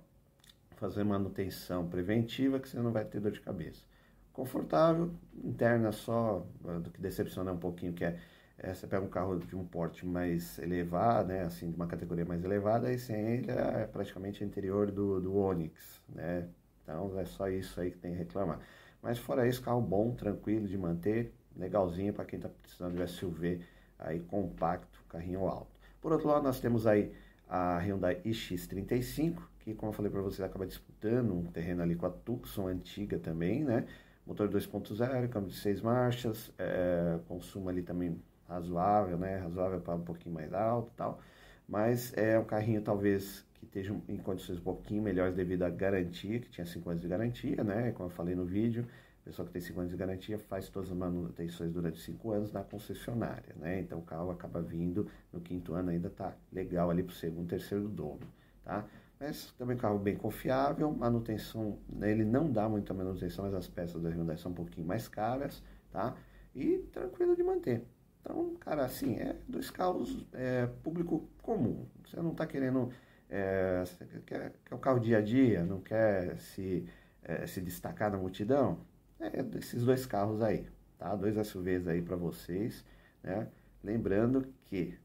fazer 0.77 1.03
manutenção 1.03 1.89
preventiva 1.89 2.61
que 2.61 2.69
você 2.69 2.79
não 2.79 2.93
vai 2.93 3.05
ter 3.05 3.21
dor 3.21 3.33
de 3.33 3.41
cabeça 3.41 3.90
confortável, 4.33 5.11
interna 5.43 5.93
só, 5.93 6.47
eh, 6.67 6.79
do 6.79 6.91
que 6.91 7.01
decepciona 7.01 7.53
um 7.53 7.59
pouquinho, 7.59 7.93
que 7.93 8.05
é, 8.05 8.19
é, 8.59 8.75
você 8.75 8.87
pega 8.87 9.05
um 9.05 9.09
carro 9.09 9.39
de 9.39 9.57
um 9.57 9.65
porte 9.65 10.07
mais 10.07 10.59
elevado, 10.59 11.29
né, 11.29 11.43
assim, 11.43 11.71
de 11.71 11.77
uma 11.77 11.87
categoria 11.87 12.25
mais 12.25 12.45
elevada, 12.45 12.93
e 12.93 12.99
sem 12.99 13.17
ele 13.17 13.51
é 13.51 13.87
praticamente 13.87 14.45
interior 14.45 14.91
do, 14.91 15.21
do 15.21 15.37
Onix, 15.37 16.01
né, 16.09 16.49
então 16.83 17.19
é 17.19 17.25
só 17.25 17.49
isso 17.49 17.81
aí 17.81 17.91
que 17.91 17.99
tem 17.99 18.13
que 18.13 18.19
reclamar. 18.19 18.61
Mas 19.03 19.19
fora 19.19 19.49
isso, 19.49 19.63
carro 19.63 19.81
bom, 19.81 20.15
tranquilo 20.15 20.67
de 20.67 20.77
manter, 20.77 21.35
legalzinho 21.57 22.13
para 22.13 22.25
quem 22.25 22.39
está 22.39 22.49
precisando 22.49 22.97
de 22.97 23.07
SUV 23.11 23.61
aí 23.99 24.21
compacto, 24.21 25.03
carrinho 25.09 25.47
alto. 25.47 25.81
Por 26.01 26.13
outro 26.13 26.29
lado, 26.29 26.43
nós 26.43 26.61
temos 26.61 26.87
aí 26.87 27.13
a 27.49 27.79
Hyundai 27.79 28.21
iX35, 28.25 29.43
que 29.59 29.75
como 29.75 29.91
eu 29.91 29.95
falei 29.95 30.11
para 30.11 30.23
vocês, 30.23 30.41
acaba 30.41 30.67
disputando 30.67 31.35
um 31.35 31.45
terreno 31.45 31.83
ali 31.83 31.95
com 31.95 32.07
a 32.07 32.11
Tucson 32.11 32.69
antiga 32.69 33.19
também, 33.19 33.65
né? 33.65 33.87
Motor 34.31 34.49
2.0, 34.49 35.29
câmbio 35.29 35.51
de 35.51 35.57
6 35.57 35.81
marchas, 35.81 36.53
é, 36.57 37.19
consumo 37.27 37.69
ali 37.69 37.83
também 37.83 38.17
razoável, 38.49 39.19
né? 39.19 39.37
Razoável 39.39 39.81
para 39.81 39.97
um 39.97 40.05
pouquinho 40.05 40.35
mais 40.37 40.55
alto 40.55 40.93
tal. 40.97 41.21
Mas 41.69 42.17
é 42.17 42.39
um 42.39 42.45
carrinho 42.45 42.81
talvez 42.81 43.45
que 43.55 43.65
estejam 43.65 44.01
em 44.09 44.17
condições 44.17 44.59
um 44.59 44.63
pouquinho 44.63 45.03
melhores 45.03 45.35
devido 45.35 45.65
à 45.65 45.69
garantia, 45.69 46.39
que 46.39 46.49
tinha 46.49 46.65
5 46.65 46.89
anos 46.91 47.03
de 47.03 47.09
garantia, 47.09 47.65
né? 47.65 47.91
Como 47.91 48.09
eu 48.09 48.15
falei 48.15 48.37
no 48.37 48.45
vídeo, 48.45 48.87
a 49.23 49.25
pessoa 49.25 49.47
que 49.47 49.53
tem 49.53 49.61
5 49.63 49.81
anos 49.81 49.91
de 49.91 49.97
garantia 49.97 50.39
faz 50.39 50.69
todas 50.69 50.91
as 50.91 50.97
manutenções 50.97 51.73
durante 51.73 51.99
5 52.01 52.31
anos 52.31 52.53
na 52.53 52.63
concessionária, 52.63 53.57
né? 53.57 53.81
Então 53.81 53.99
o 53.99 54.03
carro 54.03 54.31
acaba 54.31 54.63
vindo 54.63 55.09
no 55.33 55.41
quinto 55.41 55.75
ano, 55.75 55.91
ainda 55.91 56.09
tá 56.09 56.37
legal 56.53 56.89
ali 56.89 57.03
para 57.03 57.13
o 57.13 57.17
segundo, 57.17 57.49
terceiro 57.49 57.89
dono, 57.89 58.29
tá? 58.65 58.85
Mas 59.21 59.53
também 59.59 59.77
um 59.77 59.79
carro 59.79 59.99
bem 59.99 60.17
confiável, 60.17 60.91
manutenção, 60.91 61.79
ele 62.01 62.25
não 62.25 62.51
dá 62.51 62.67
muita 62.71 62.95
manutenção, 62.95 63.45
mas 63.45 63.53
as 63.53 63.69
peças 63.69 64.03
da 64.03 64.09
Hyundai 64.09 64.39
são 64.39 64.51
um 64.51 64.55
pouquinho 64.55 64.87
mais 64.87 65.07
caras, 65.09 65.63
tá? 65.93 66.17
E 66.55 66.79
tranquilo 66.91 67.37
de 67.37 67.43
manter. 67.43 67.85
Então, 68.23 68.55
cara, 68.57 68.85
assim, 68.85 69.17
é 69.17 69.37
dois 69.47 69.71
carros 69.71 70.27
é, 70.33 70.67
público 70.83 71.29
comum. 71.43 71.87
Você 72.05 72.17
não 72.17 72.33
está 72.33 72.47
querendo. 72.47 72.91
É, 73.29 73.85
quer, 74.27 74.55
quer 74.65 74.75
o 74.75 74.79
carro 74.79 74.99
dia 74.99 75.19
a 75.19 75.21
dia, 75.21 75.65
não 75.65 75.81
quer 75.81 76.39
se, 76.39 76.89
é, 77.23 77.47
se 77.47 77.61
destacar 77.61 78.11
na 78.11 78.17
multidão? 78.17 78.81
É 79.21 79.45
esses 79.59 79.85
dois 79.85 80.07
carros 80.07 80.41
aí, 80.41 80.67
tá? 80.99 81.15
Dois 81.15 81.37
SUVs 81.47 81.87
aí 81.87 82.01
para 82.01 82.17
vocês, 82.17 82.85
né? 83.23 83.47
Lembrando 83.85 84.47
que 84.65 84.99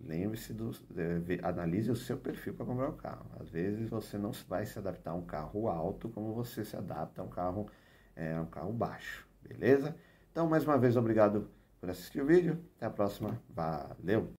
Lembre-se 0.00 0.52
do. 0.52 0.70
É, 0.96 1.46
analise 1.46 1.90
o 1.90 1.96
seu 1.96 2.16
perfil 2.16 2.54
para 2.54 2.66
comprar 2.66 2.88
o 2.88 2.92
carro. 2.92 3.26
Às 3.40 3.48
vezes 3.48 3.88
você 3.88 4.16
não 4.16 4.30
vai 4.48 4.64
se 4.64 4.78
adaptar 4.78 5.10
a 5.10 5.14
um 5.14 5.22
carro 5.22 5.68
alto 5.68 6.08
como 6.08 6.32
você 6.34 6.64
se 6.64 6.76
adapta 6.76 7.20
a 7.20 7.24
um 7.24 7.28
carro, 7.28 7.68
é, 8.14 8.38
um 8.40 8.46
carro 8.46 8.72
baixo. 8.72 9.26
Beleza? 9.42 9.96
Então, 10.30 10.48
mais 10.48 10.64
uma 10.64 10.78
vez, 10.78 10.96
obrigado 10.96 11.48
por 11.80 11.90
assistir 11.90 12.20
o 12.20 12.26
vídeo. 12.26 12.58
Até 12.76 12.86
a 12.86 12.90
próxima. 12.90 13.40
Valeu! 13.48 14.37